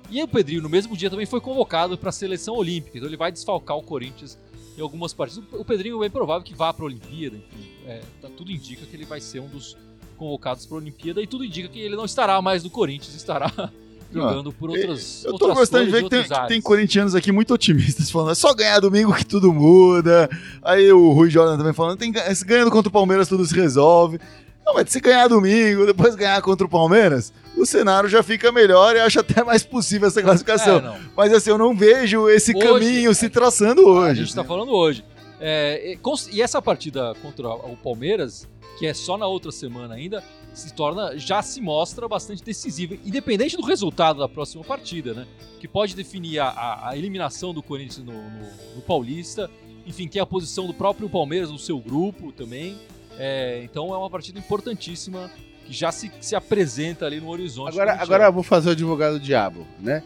E 0.09 0.23
o 0.23 0.27
Pedrinho, 0.29 0.61
no 0.61 0.69
mesmo 0.69 0.95
dia, 0.95 1.09
também 1.09 1.25
foi 1.25 1.41
convocado 1.41 1.97
para 1.97 2.07
a 2.07 2.13
seleção 2.13 2.55
olímpica. 2.55 2.97
Então 2.97 3.09
ele 3.09 3.17
vai 3.17 3.33
desfalcar 3.33 3.75
o 3.75 3.83
Corinthians 3.83 4.39
em 4.77 4.81
algumas 4.81 5.13
partidas. 5.13 5.43
O 5.51 5.65
Pedrinho 5.65 5.97
é 5.97 5.99
bem 5.99 6.09
provável 6.09 6.43
que 6.43 6.55
vá 6.55 6.71
para 6.71 6.85
a 6.85 6.87
Olimpíada. 6.87 7.35
Enfim, 7.35 7.69
é, 7.85 7.99
tá, 8.21 8.29
tudo 8.37 8.49
indica 8.49 8.85
que 8.85 8.95
ele 8.95 9.05
vai 9.05 9.19
ser 9.19 9.41
um 9.41 9.49
dos 9.49 9.75
convocados 10.15 10.65
para 10.65 10.77
a 10.77 10.79
Olimpíada. 10.79 11.21
E 11.21 11.27
tudo 11.27 11.43
indica 11.43 11.67
que 11.67 11.81
ele 11.81 11.97
não 11.97 12.05
estará 12.05 12.41
mais 12.41 12.63
no 12.63 12.69
Corinthians, 12.69 13.13
estará 13.13 13.51
jogando 14.11 14.49
ah, 14.49 14.53
por 14.59 14.69
outras 14.69 15.23
Eu 15.23 15.37
tô 15.37 15.53
gostando 15.53 15.85
de 15.85 15.91
ver 15.91 16.03
que 16.03 16.09
tem, 16.09 16.23
que 16.23 16.47
tem, 16.47 16.61
corintianos 16.61 17.15
aqui 17.15 17.31
muito 17.31 17.53
otimistas 17.53 18.09
falando, 18.11 18.31
é 18.31 18.35
só 18.35 18.53
ganhar 18.53 18.79
domingo 18.79 19.13
que 19.13 19.25
tudo 19.25 19.53
muda. 19.53 20.29
Aí 20.61 20.91
o 20.91 21.11
Rui 21.11 21.29
Jordan 21.29 21.57
também 21.57 21.73
falando, 21.73 21.97
tem, 21.97 22.11
ganhando 22.45 22.71
contra 22.71 22.89
o 22.89 22.91
Palmeiras 22.91 23.27
tudo 23.27 23.45
se 23.45 23.55
resolve. 23.55 24.19
Não, 24.65 24.75
mas 24.75 24.89
se 24.89 24.99
ganhar 24.99 25.27
domingo, 25.27 25.85
depois 25.85 26.15
ganhar 26.15 26.41
contra 26.41 26.65
o 26.65 26.69
Palmeiras, 26.69 27.33
o 27.57 27.65
cenário 27.65 28.07
já 28.07 28.21
fica 28.23 28.51
melhor 28.51 28.95
e 28.95 28.99
acho 28.99 29.19
até 29.19 29.43
mais 29.43 29.63
possível 29.63 30.07
essa 30.07 30.21
classificação. 30.21 30.77
É, 30.77 30.99
Mas 31.15 31.33
assim, 31.33 31.49
eu 31.49 31.57
não 31.57 31.75
vejo 31.75 32.29
esse 32.29 32.55
hoje, 32.55 32.67
caminho 32.67 33.13
se 33.13 33.29
traçando 33.29 33.85
hoje. 33.85 34.11
A 34.11 34.13
gente 34.13 34.29
está 34.29 34.43
falando 34.43 34.71
hoje. 34.71 35.03
É, 35.39 35.97
e 36.31 36.41
essa 36.41 36.61
partida 36.61 37.15
contra 37.21 37.49
o 37.49 37.75
Palmeiras, 37.75 38.47
que 38.77 38.85
é 38.85 38.93
só 38.93 39.17
na 39.17 39.25
outra 39.25 39.51
semana 39.51 39.95
ainda, 39.95 40.23
se 40.53 40.73
torna, 40.73 41.17
já 41.17 41.41
se 41.41 41.61
mostra 41.61 42.07
bastante 42.07 42.43
decisiva, 42.43 42.95
independente 43.05 43.55
do 43.55 43.63
resultado 43.63 44.19
da 44.19 44.27
próxima 44.27 44.63
partida, 44.63 45.13
né? 45.13 45.27
Que 45.59 45.67
pode 45.67 45.95
definir 45.95 46.39
a, 46.39 46.89
a, 46.89 46.97
eliminação 46.97 47.53
do 47.53 47.63
Corinthians 47.63 48.05
no, 48.05 48.13
no, 48.13 48.75
no, 48.75 48.81
Paulista, 48.81 49.49
enfim, 49.85 50.07
tem 50.07 50.21
a 50.21 50.25
posição 50.25 50.67
do 50.67 50.73
próprio 50.73 51.09
Palmeiras 51.09 51.49
no 51.49 51.59
seu 51.59 51.79
grupo 51.79 52.31
também. 52.31 52.77
É, 53.17 53.61
então 53.63 53.93
é 53.93 53.97
uma 53.97 54.09
partida 54.09 54.39
importantíssima 54.39 55.31
que 55.65 55.73
já 55.73 55.91
se, 55.91 56.11
se 56.19 56.35
apresenta 56.35 57.05
ali 57.05 57.19
no 57.19 57.29
horizonte. 57.29 57.69
Agora, 57.69 57.93
agora 57.93 58.25
eu 58.25 58.33
vou 58.33 58.43
fazer 58.43 58.69
o 58.69 58.71
advogado 58.71 59.13
do 59.13 59.19
diabo, 59.19 59.65
né? 59.79 60.03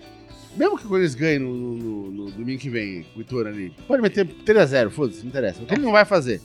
Mesmo 0.56 0.78
que 0.78 0.86
o 0.86 0.90
Corinthians 0.90 1.16
ganhe 1.16 1.40
no, 1.40 1.54
no, 1.54 2.12
no, 2.12 2.32
domingo 2.32 2.60
que 2.60 2.70
vem, 2.70 3.06
o 3.16 3.22
Itor 3.22 3.48
ali, 3.48 3.74
pode 3.88 4.02
meter 4.02 4.26
3x0, 4.26 4.90
foda-se, 4.90 5.20
não 5.20 5.28
interessa. 5.28 5.62
O 5.62 5.66
que 5.66 5.74
ele 5.74 5.84
não 5.84 5.92
vai 5.92 6.06
fazer. 6.06 6.42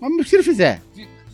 Mas 0.00 0.28
se 0.28 0.36
ele 0.36 0.42
fizer. 0.42 0.82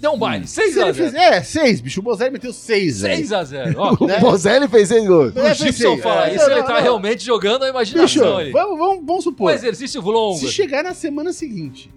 Deu 0.01 0.13
um 0.13 0.19
baile. 0.19 0.47
Se 0.47 0.63
ele 0.63 0.73
6x0. 0.73 0.95
fizer- 0.95 1.19
É, 1.19 1.43
6, 1.43 1.81
bicho. 1.83 2.01
O 2.01 2.03
Bozelli 2.03 2.31
meteu 2.31 2.53
6, 2.53 3.03
velho. 3.03 3.23
6x0. 3.23 3.75
Ó, 3.77 3.97
O 4.01 4.07
Né? 4.07 4.19
Bozelli 4.19 4.67
fez 4.67 4.89
seis 4.89 5.07
gols. 5.07 5.37
É, 5.37 5.53
o 5.53 5.55
Gibson 5.55 5.99
fala 5.99 6.29
é, 6.31 6.35
isso, 6.35 6.45
não, 6.45 6.53
ele 6.53 6.61
não, 6.61 6.67
tá 6.67 6.75
não. 6.75 6.83
realmente 6.83 7.23
jogando 7.25 7.65
a 7.65 7.67
Bicho, 7.67 7.93
imaginação 7.97 8.37
ali. 8.39 8.51
vamos, 8.51 8.79
vamos, 8.79 8.97
vamos 9.05 9.19
Um 9.19 9.21
supor. 9.31 9.53
exercício 9.53 10.01
longo. 10.01 10.39
Se 10.39 10.49
chegar 10.49 10.83
na 10.83 10.95
semana 10.95 11.33
seguinte 11.35 11.91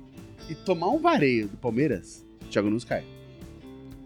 e 0.50 0.54
tomar 0.56 0.90
um 0.90 1.00
vareio 1.00 1.48
do 1.48 1.56
Palmeiras, 1.58 2.26
o 2.46 2.50
Thiago 2.50 2.68
Nunes 2.68 2.84
cai. 2.84 3.04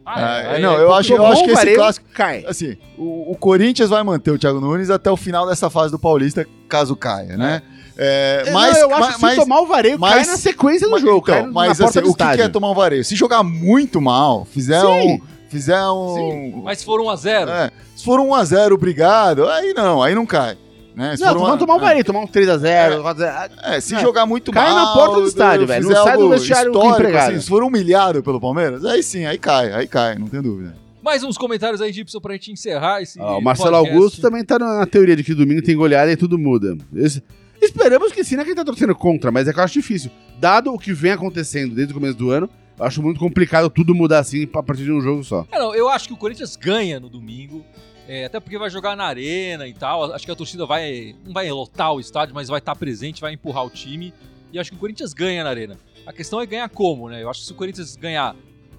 Ah, 0.06 0.52
aí- 0.54 0.62
não, 0.62 0.76
aí- 0.76 0.82
eu 0.84 0.94
acho, 0.94 1.14
eu 1.14 1.26
acho 1.26 1.42
um 1.42 1.46
que 1.46 1.52
esse 1.52 1.76
clássico. 1.76 2.06
cai. 2.14 2.46
Assim, 2.48 2.78
o, 2.98 3.32
o 3.32 3.36
Corinthians 3.36 3.90
vai 3.90 4.02
manter 4.04 4.32
o 4.32 4.38
Thiago 4.38 4.62
Nunes 4.62 4.90
até 4.90 5.12
o 5.12 5.18
final 5.18 5.46
dessa 5.46 5.70
fase 5.70 5.92
do 5.92 6.00
Paulista, 6.00 6.48
caso 6.70 6.96
caia, 6.96 7.36
né? 7.36 7.62
É, 7.64 7.77
É, 7.98 8.52
mas, 8.52 8.74
não, 8.74 8.82
eu 8.82 8.92
acho 8.92 9.00
mas, 9.00 9.10
que 9.10 9.16
se 9.16 9.22
mas- 9.22 9.36
tomar 9.36 9.62
o 9.62 9.66
vareio, 9.66 10.00
cai 10.00 10.10
mas- 10.20 10.28
na 10.28 10.38
sequência 10.38 10.88
do 10.88 10.92
mas- 10.92 11.02
jogo. 11.02 11.18
então, 11.18 11.34
cai 11.34 11.42
na 11.44 11.52
mas 11.52 11.78
porta 11.78 12.00
assim, 12.00 12.08
do 12.08 12.12
o 12.12 12.16
que, 12.16 12.36
que 12.36 12.42
é 12.42 12.48
tomar 12.50 12.70
um 12.72 12.76
vareio? 12.76 13.04
Se 13.04 13.16
jogar 13.16 13.42
muito 13.44 14.00
mal, 14.00 14.46
fizer 14.46 14.80
Sim. 14.82 14.88
um. 14.88 15.22
Fizer 15.50 15.82
um. 15.90 16.62
Mas 16.64 16.80
se 16.80 16.86
for 16.86 17.00
1x0, 17.02 17.50
é, 17.50 17.72
se 17.96 18.04
for 18.04 18.20
um 18.20 18.28
1x0, 18.34 18.74
obrigado, 18.74 19.48
aí 19.48 19.74
não, 19.74 20.04
aí 20.04 20.14
não 20.14 20.26
cai. 20.26 20.58
Né? 20.96 21.16
Se 21.16 21.24
Não, 21.24 21.34
for 21.34 21.40
vamos 21.42 21.60
tomar 21.60 21.76
um 21.76 21.78
é, 21.78 21.82
vareio, 21.82 22.04
tomar 22.04 22.20
um 22.22 22.28
3x0, 22.28 23.02
4x0. 23.04 23.52
É, 23.64 23.80
se 23.80 23.96
É. 23.96 24.00
jogar 24.00 24.26
muito 24.26 24.52
Cai 24.52 24.70
mal. 24.72 24.76
na 24.88 24.94
porta 24.94 25.22
do 25.22 25.28
estádio, 25.28 25.68
velho. 25.68 25.84
Não 25.84 25.90
fizer 25.90 26.04
sai 26.04 26.18
do 26.18 26.24
algo 26.24 26.34
vestiário 26.34 26.72
empregado. 26.90 27.32
assim, 27.32 27.42
se 27.42 27.48
for 27.48 27.64
humilhado 27.64 28.22
pelo 28.24 28.42
Palmeiras, 28.42 28.84
aí 28.84 29.02
sim, 29.04 29.24
aí 29.26 29.38
cai, 29.38 29.72
aí 29.72 29.88
cai, 29.88 30.16
não 30.16 30.28
tem 30.28 30.42
dúvida. 30.42 30.76
mais 31.04 31.24
uns 31.24 31.38
comentários 31.38 31.82
aí, 31.82 31.94
Gibson, 31.94 32.20
pra 32.20 32.34
gente 32.34 32.52
encerrar 32.52 33.02
esse 33.02 33.18
Ó, 33.22 33.38
o 33.38 33.42
Marcelo 33.42 33.70
podcast. 33.72 33.96
Augusto 33.96 34.22
também 34.22 34.44
tá 34.44 34.58
na 34.60 34.80
na 34.80 34.86
teoria 34.88 35.16
de 35.16 35.24
que 35.24 35.34
domingo 35.34 35.62
tem 35.62 35.76
goleada 35.78 36.12
e 36.12 36.18
tudo 36.18 36.38
muda. 36.38 36.76
Esse- 36.96 37.24
Esperamos 37.68 38.12
que 38.12 38.24
sim, 38.24 38.36
não 38.36 38.42
é 38.42 38.46
que 38.46 38.52
ele 38.52 38.56
tá 38.56 38.66
torcendo 38.66 38.96
contra, 38.96 39.32
mas 39.32 39.48
é 39.48 39.54
que 39.54 39.60
eu 39.60 39.64
acho 39.64 39.74
difícil. 39.74 40.10
Dado 40.40 40.74
o 40.74 40.80
que 40.80 40.94
vem 40.94 41.12
acontecendo 41.12 41.76
desde 41.76 41.92
o 41.94 41.96
começo 41.96 42.18
do 42.18 42.30
ano, 42.32 42.50
eu 42.80 42.86
acho 42.86 43.02
muito 43.02 43.20
complicado 43.20 43.70
tudo 43.70 43.94
mudar 43.96 44.20
assim 44.20 44.48
a 44.54 44.64
partir 44.64 44.84
de 44.84 44.92
um 44.92 45.02
jogo 45.02 45.24
só. 45.24 45.46
É, 45.52 45.60
não, 45.60 45.74
eu 45.76 45.90
acho 45.90 46.08
que 46.08 46.14
o 46.14 46.18
Corinthians 46.18 46.56
ganha 46.56 47.00
no 47.00 47.10
domingo. 47.10 47.64
é, 48.08 48.26
até 48.26 48.40
porque 48.40 48.58
vai 48.58 48.70
jogar 48.70 48.96
na 48.96 49.04
arena 49.06 49.68
e 49.68 49.74
tal. 49.74 50.14
Acho 50.14 50.26
que 50.26 50.32
a 50.32 50.36
torcida 50.36 50.66
vai. 50.66 51.14
Não 51.26 51.34
vai 51.34 51.50
lotar 51.52 51.94
o 51.94 52.00
estádio, 52.00 52.34
mas 52.34 52.48
vai 52.48 52.60
estar 52.60 52.76
presente, 52.76 53.20
vai 53.22 53.34
empurrar 53.34 53.66
o 53.66 53.70
time. 53.70 54.14
E 54.54 54.58
acho 54.60 54.70
que 54.72 54.78
o 54.78 54.80
Corinthians 54.80 55.14
ganha 55.14 55.44
na 55.44 55.50
arena. 55.50 55.78
A 56.06 56.14
questão 56.14 56.40
é 56.40 56.46
ganhar 56.46 56.70
como, 56.70 57.10
né? 57.10 57.22
Eu 57.22 57.30
acho 57.30 57.42
que 57.42 57.46
se 57.48 57.52
o 57.52 57.56
Corinthians 57.56 57.96
ganhar 57.98 58.34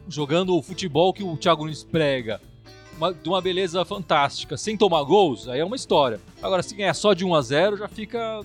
jogando 0.09 0.57
o 0.57 0.63
futebol 0.63 1.13
que 1.13 1.23
o 1.23 1.37
Thiago 1.37 1.65
Nunes 1.65 1.85
prega, 1.85 2.41
uma- 2.97 3.13
de 3.13 3.29
uma 3.29 3.41
beleza 3.43 3.85
fantástica, 3.85 4.57
sem 4.57 4.77
tomar 4.79 5.03
gols, 5.03 5.47
aí 5.47 5.61
é 5.61 5.65
uma 5.65 5.77
história. 5.77 6.19
Agora, 6.43 6.63
se 6.63 6.75
ganhar 6.75 6.95
só 6.95 7.13
de 7.13 7.25
1 7.25 7.35
a 7.35 7.43
0 7.43 7.77
já 7.77 7.87
fica 7.89 8.41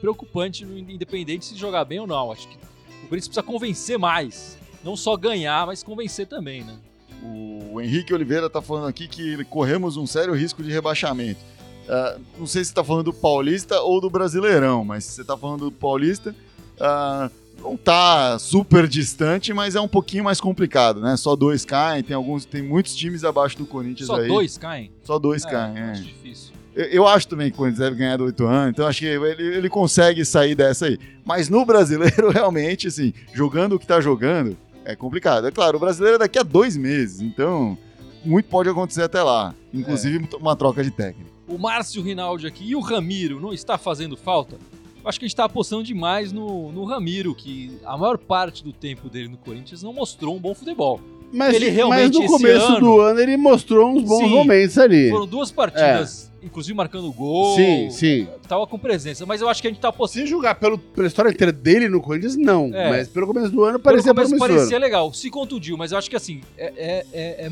preocupante, 0.00 0.64
independente 0.64 1.44
se 1.44 1.56
jogar 1.56 1.84
bem 1.84 2.00
ou 2.00 2.06
não. 2.06 2.32
Acho 2.32 2.48
que 2.48 2.56
o 2.56 3.08
Corinthians 3.08 3.28
precisa 3.28 3.42
convencer 3.42 3.98
mais. 3.98 4.58
Não 4.82 4.96
só 4.96 5.16
ganhar, 5.16 5.66
mas 5.66 5.82
convencer 5.82 6.26
também, 6.26 6.64
né? 6.64 6.74
O 7.22 7.80
Henrique 7.80 8.14
Oliveira 8.14 8.48
tá 8.48 8.62
falando 8.62 8.88
aqui 8.88 9.06
que 9.06 9.44
corremos 9.44 9.96
um 9.96 10.06
sério 10.06 10.32
risco 10.34 10.62
de 10.62 10.70
rebaixamento. 10.70 11.40
Ah, 11.88 12.16
não 12.38 12.46
sei 12.46 12.64
se 12.64 12.72
tá 12.72 12.82
falando 12.82 13.06
do 13.06 13.12
Paulista 13.12 13.80
ou 13.80 14.00
do 14.00 14.08
Brasileirão, 14.08 14.84
mas 14.84 15.04
se 15.04 15.12
você 15.12 15.24
tá 15.24 15.36
falando 15.36 15.66
do 15.66 15.72
Paulista, 15.72 16.34
ah, 16.80 17.30
não 17.58 17.76
tá 17.76 18.38
super 18.38 18.88
distante, 18.88 19.52
mas 19.52 19.76
é 19.76 19.80
um 19.80 19.88
pouquinho 19.88 20.24
mais 20.24 20.40
complicado, 20.40 21.00
né? 21.00 21.14
Só 21.18 21.36
dois 21.36 21.64
caem, 21.64 22.02
tem 22.02 22.16
alguns, 22.16 22.46
tem 22.46 22.62
muitos 22.62 22.94
times 22.96 23.22
abaixo 23.22 23.58
do 23.58 23.66
Corinthians 23.66 24.06
Só 24.06 24.16
aí. 24.16 24.28
dois 24.28 24.56
caem? 24.56 24.90
Só 25.04 25.18
dois 25.18 25.44
É, 25.44 25.50
caem, 25.50 25.76
é. 25.78 25.90
Acho 25.90 26.02
difícil. 26.04 26.52
Eu, 26.74 26.84
eu 26.84 27.06
acho 27.06 27.26
também 27.28 27.48
que 27.50 27.54
o 27.54 27.58
Corinthians 27.58 27.80
deve 27.80 27.96
ganhar 27.96 28.16
do 28.16 28.24
8 28.24 28.46
anos, 28.46 28.70
então 28.70 28.86
acho 28.86 29.00
que 29.00 29.06
ele, 29.06 29.42
ele 29.56 29.68
consegue 29.68 30.24
sair 30.24 30.54
dessa 30.54 30.86
aí. 30.86 30.98
Mas 31.24 31.48
no 31.48 31.64
brasileiro, 31.64 32.30
realmente, 32.32 32.86
assim, 32.88 33.12
jogando 33.32 33.74
o 33.74 33.78
que 33.78 33.86
tá 33.86 34.00
jogando, 34.00 34.56
é 34.84 34.94
complicado. 34.96 35.46
É 35.46 35.50
claro, 35.50 35.76
o 35.76 35.80
brasileiro 35.80 36.16
é 36.16 36.18
daqui 36.18 36.38
a 36.38 36.42
dois 36.42 36.76
meses, 36.76 37.20
então 37.20 37.76
muito 38.24 38.48
pode 38.48 38.68
acontecer 38.68 39.02
até 39.02 39.22
lá. 39.22 39.54
Inclusive 39.72 40.28
uma 40.40 40.54
troca 40.56 40.82
de 40.82 40.90
técnico. 40.90 41.30
O 41.48 41.58
Márcio 41.58 42.02
Rinaldi 42.02 42.46
aqui 42.46 42.64
e 42.68 42.76
o 42.76 42.80
Ramiro 42.80 43.40
não 43.40 43.52
está 43.52 43.76
fazendo 43.76 44.16
falta? 44.16 44.56
Eu 45.02 45.08
acho 45.08 45.18
que 45.18 45.24
a 45.24 45.26
gente 45.28 45.32
está 45.32 45.44
apostando 45.44 45.82
demais 45.82 46.30
no, 46.30 46.70
no 46.70 46.84
Ramiro, 46.84 47.34
que 47.34 47.78
a 47.84 47.96
maior 47.96 48.18
parte 48.18 48.62
do 48.62 48.72
tempo 48.72 49.08
dele 49.08 49.28
no 49.28 49.38
Corinthians 49.38 49.82
não 49.82 49.92
mostrou 49.92 50.36
um 50.36 50.38
bom 50.38 50.54
futebol. 50.54 51.00
Mas, 51.32 51.54
Ele 51.54 51.70
realmente, 51.70 52.18
mas 52.18 52.24
no 52.24 52.26
começo 52.26 52.66
ano- 52.66 52.80
do 52.80 53.00
ano 53.00 53.20
ele 53.20 53.36
mostrou 53.36 53.88
uns 53.88 54.02
bons 54.02 54.24
Sim. 54.24 54.30
momentos 54.30 54.76
ali. 54.76 55.10
Foram 55.10 55.26
duas 55.26 55.50
partidas, 55.50 56.29
inclusive 56.42 56.74
marcando 56.76 57.10
gol. 57.12 57.54
Sim, 57.56 57.90
sim. 57.90 58.28
Tava 58.48 58.66
com 58.66 58.78
presença, 58.78 59.24
mas 59.26 59.40
eu 59.40 59.48
acho 59.48 59.60
que 59.60 59.68
a 59.68 59.70
gente 59.70 59.80
tá 59.80 59.88
apostando. 59.88 60.24
Se 60.24 60.30
julgar 60.30 60.54
pelo, 60.56 60.78
pela 60.78 61.06
história 61.06 61.30
inteira 61.30 61.52
dele 61.52 61.88
no 61.88 62.00
Corinthians, 62.00 62.36
não. 62.36 62.70
É. 62.74 62.90
Mas 62.90 63.08
pelo 63.08 63.26
começo 63.26 63.50
do 63.50 63.62
ano 63.64 63.78
Pelo 63.78 63.82
parecia 63.94 64.14
começo 64.14 64.30
promissor. 64.36 64.56
parecia 64.56 64.78
legal. 64.78 65.12
Se 65.12 65.30
contundiu, 65.30 65.76
mas 65.76 65.92
eu 65.92 65.98
acho 65.98 66.08
que 66.10 66.16
assim, 66.16 66.40
é, 66.56 66.72
é- 66.76 67.06
é- 67.12 67.46
é- 67.46 67.50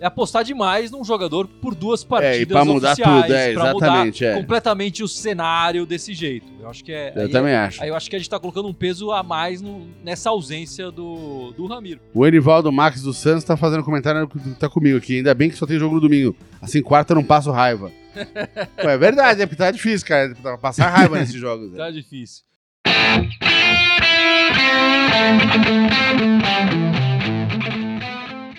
é 0.00 0.06
apostar 0.06 0.44
demais 0.44 0.92
num 0.92 1.02
jogador 1.02 1.48
por 1.60 1.74
duas 1.74 2.04
partidas 2.04 2.36
É, 2.36 2.42
e 2.42 2.46
pra 2.46 2.64
mudar 2.64 2.92
oficiais, 2.92 3.22
tudo, 3.24 3.34
é, 3.34 3.52
pra 3.52 3.70
exatamente, 3.70 4.22
mudar 4.22 4.32
é. 4.32 4.40
completamente 4.40 5.02
o 5.02 5.08
cenário 5.08 5.84
desse 5.84 6.14
jeito. 6.14 6.46
Eu 6.60 6.70
acho 6.70 6.84
que 6.84 6.92
é. 6.92 7.12
Eu 7.16 7.22
aí 7.22 7.28
também 7.28 7.52
acho. 7.52 7.82
Aí 7.82 7.88
eu 7.88 7.96
acho 7.96 8.08
que 8.08 8.14
a 8.14 8.18
gente 8.20 8.30
tá 8.30 8.38
colocando 8.38 8.68
um 8.68 8.72
peso 8.72 9.10
a 9.10 9.24
mais 9.24 9.60
no- 9.60 9.88
nessa 10.04 10.30
ausência 10.30 10.88
do, 10.92 11.50
do 11.56 11.66
Ramiro. 11.66 11.98
O 12.14 12.24
Enivaldo 12.24 12.70
Max 12.70 13.02
dos 13.02 13.16
Santos 13.16 13.42
tá 13.42 13.56
fazendo 13.56 13.82
comentário 13.82 14.28
que 14.28 14.38
tá 14.50 14.68
comigo 14.68 14.96
aqui. 14.96 15.16
Ainda 15.16 15.34
bem 15.34 15.50
que 15.50 15.56
só 15.56 15.66
tem 15.66 15.76
jogo 15.80 15.96
no 15.96 16.00
domingo. 16.00 16.36
Assim, 16.62 16.80
quarta 16.80 17.12
eu 17.12 17.16
não 17.16 17.24
passo 17.24 17.50
raiva. 17.50 17.90
Pô, 18.80 18.88
é 18.88 18.98
verdade, 18.98 19.42
é 19.42 19.46
porque 19.46 19.62
tá 19.62 19.70
difícil, 19.70 20.06
cara. 20.06 20.34
Passar 20.58 20.88
raiva 20.88 21.18
nesses 21.18 21.34
jogos. 21.40 21.70
né? 21.72 21.78
Tá 21.78 21.90
difícil. 21.90 22.42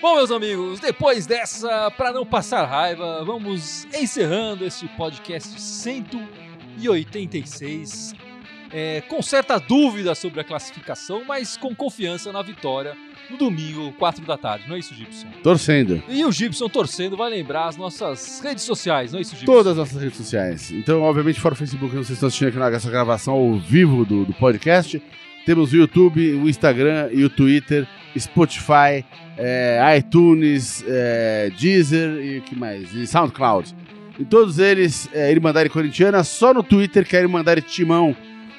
Bom, 0.00 0.14
meus 0.16 0.30
amigos, 0.30 0.80
depois 0.80 1.26
dessa, 1.26 1.90
para 1.90 2.10
não 2.12 2.24
passar 2.24 2.64
raiva, 2.64 3.22
vamos 3.24 3.84
encerrando 3.94 4.64
este 4.64 4.88
podcast 4.88 5.60
186. 5.60 8.14
é, 8.72 9.00
com 9.02 9.20
certa 9.20 9.58
dúvida 9.58 10.14
sobre 10.14 10.40
a 10.40 10.44
classificação, 10.44 11.24
mas 11.26 11.56
com 11.56 11.74
confiança 11.74 12.30
na 12.32 12.40
vitória 12.40 12.96
no 13.30 13.36
domingo, 13.36 13.92
4 13.92 14.24
da 14.24 14.36
tarde. 14.36 14.64
Não 14.68 14.76
é 14.76 14.78
isso, 14.78 14.94
Gibson? 14.94 15.28
Torcendo. 15.42 16.02
E 16.08 16.24
o 16.24 16.32
Gibson 16.32 16.68
torcendo 16.68 17.16
vai 17.16 17.30
lembrar 17.30 17.68
as 17.68 17.76
nossas 17.76 18.40
redes 18.42 18.64
sociais, 18.64 19.12
não 19.12 19.18
é 19.18 19.22
isso, 19.22 19.36
Gibson? 19.36 19.52
Todas 19.52 19.72
as 19.72 19.76
nossas 19.76 20.02
redes 20.02 20.16
sociais. 20.16 20.70
Então, 20.72 21.02
obviamente, 21.02 21.40
fora 21.40 21.54
o 21.54 21.56
Facebook, 21.56 21.94
não 21.94 22.02
sei 22.02 22.08
se 22.08 22.12
estão 22.14 22.26
assistindo 22.26 22.48
aqui 22.48 22.58
nessa 22.58 22.90
gravação 22.90 23.34
ao 23.34 23.58
vivo 23.58 24.04
do, 24.04 24.24
do 24.24 24.32
podcast. 24.34 25.00
Temos 25.46 25.72
o 25.72 25.76
YouTube, 25.76 26.34
o 26.34 26.48
Instagram 26.48 27.08
e 27.12 27.24
o 27.24 27.30
Twitter, 27.30 27.86
Spotify, 28.18 29.04
é, 29.38 29.96
iTunes, 29.98 30.84
é, 30.86 31.50
Deezer 31.58 32.10
e 32.22 32.38
o 32.38 32.42
que 32.42 32.54
mais? 32.56 32.92
E 32.94 33.06
SoundCloud. 33.06 33.74
E 34.18 34.24
todos 34.24 34.58
eles, 34.58 35.08
é, 35.14 35.30
Irmandade 35.30 35.70
Corintiana, 35.70 36.22
só 36.22 36.52
no 36.52 36.62
Twitter 36.62 37.06
que 37.06 37.16
é 37.16 37.20
Irmandade 37.20 37.62
Timão. 37.62 38.14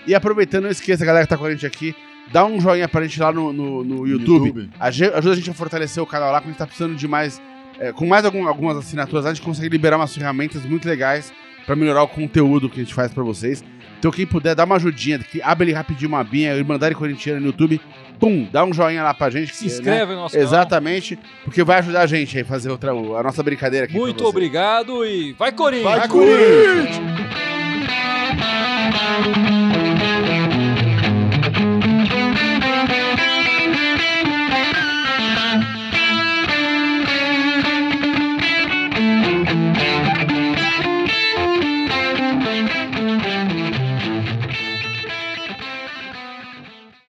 E 0.08 0.16
aproveitando, 0.16 0.64
não 0.64 0.72
esqueça, 0.72 1.06
galera 1.06 1.26
que 1.26 1.30
tá 1.30 1.38
com 1.38 1.46
a 1.46 1.52
gente 1.52 1.66
aqui, 1.68 1.96
dá 2.32 2.46
um 2.46 2.60
joinha 2.60 2.88
pra 2.88 3.02
gente 3.04 3.20
lá 3.20 3.32
no, 3.32 3.52
no, 3.54 3.84
no 3.84 4.08
YouTube. 4.08 4.70
Age- 4.80 5.06
Ajuda 5.14 5.32
a 5.34 5.36
gente 5.36 5.50
a 5.50 5.54
fortalecer 5.54 6.02
o 6.02 6.06
canal 6.06 6.32
lá, 6.32 6.40
porque 6.40 6.50
a 6.50 6.52
gente 6.52 6.60
tá 6.60 6.66
precisando 6.68 6.96
de 6.96 7.08
mais. 7.08 7.42
é, 7.80 7.92
com 7.92 8.06
mais 8.06 8.26
algum- 8.26 8.48
algumas 8.48 8.78
assinaturas, 8.78 9.26
a 9.26 9.34
gente 9.34 9.42
consegue 9.44 9.70
liberar 9.70 9.98
umas 9.98 10.14
ferramentas 10.14 10.64
muito 10.66 10.88
legais 10.88 11.34
pra 11.66 11.76
melhorar 11.76 12.04
o 12.04 12.08
conteúdo 12.08 12.70
que 12.70 12.80
a 12.82 12.84
gente 12.84 12.94
faz 12.94 13.12
pra 13.14 13.24
vocês. 13.24 13.64
Então, 14.00 14.10
quem 14.12 14.26
puder, 14.26 14.56
dá 14.56 14.64
uma 14.64 14.76
ajudinha, 14.78 15.20
que 15.20 15.40
abre 15.44 15.66
ali 15.66 15.74
rapidinho 15.74 16.10
uma 16.10 16.24
binha, 16.24 16.56
Irmandade 16.56 16.96
Corintiana 16.96 17.40
no 17.40 17.46
YouTube, 17.48 17.80
pum, 18.20 18.48
dá 18.52 18.66
um 18.66 18.74
joinha 18.74 19.04
lá 19.04 19.14
pra 19.14 19.30
gente. 19.30 19.56
Se 19.56 19.66
que, 19.66 19.70
né, 19.70 19.76
inscreve 19.76 20.14
no 20.16 20.22
nosso 20.22 20.34
canal. 20.34 20.48
Exatamente, 20.48 21.20
porque 21.44 21.64
vai 21.64 21.78
ajudar 21.80 22.02
a 22.02 22.08
gente 22.08 22.36
aí 22.36 22.42
a 22.42 22.46
fazer 22.46 22.72
outra, 22.72 22.92
a 22.92 23.22
nossa 23.24 23.44
brincadeira 23.44 23.86
aqui. 23.86 23.94
Muito 23.96 24.26
obrigado 24.26 25.06
e 25.06 25.34
vai 25.34 25.52
Corinthians! 25.52 25.84
Vai, 26.00 26.08
Corinthians! 26.08 27.02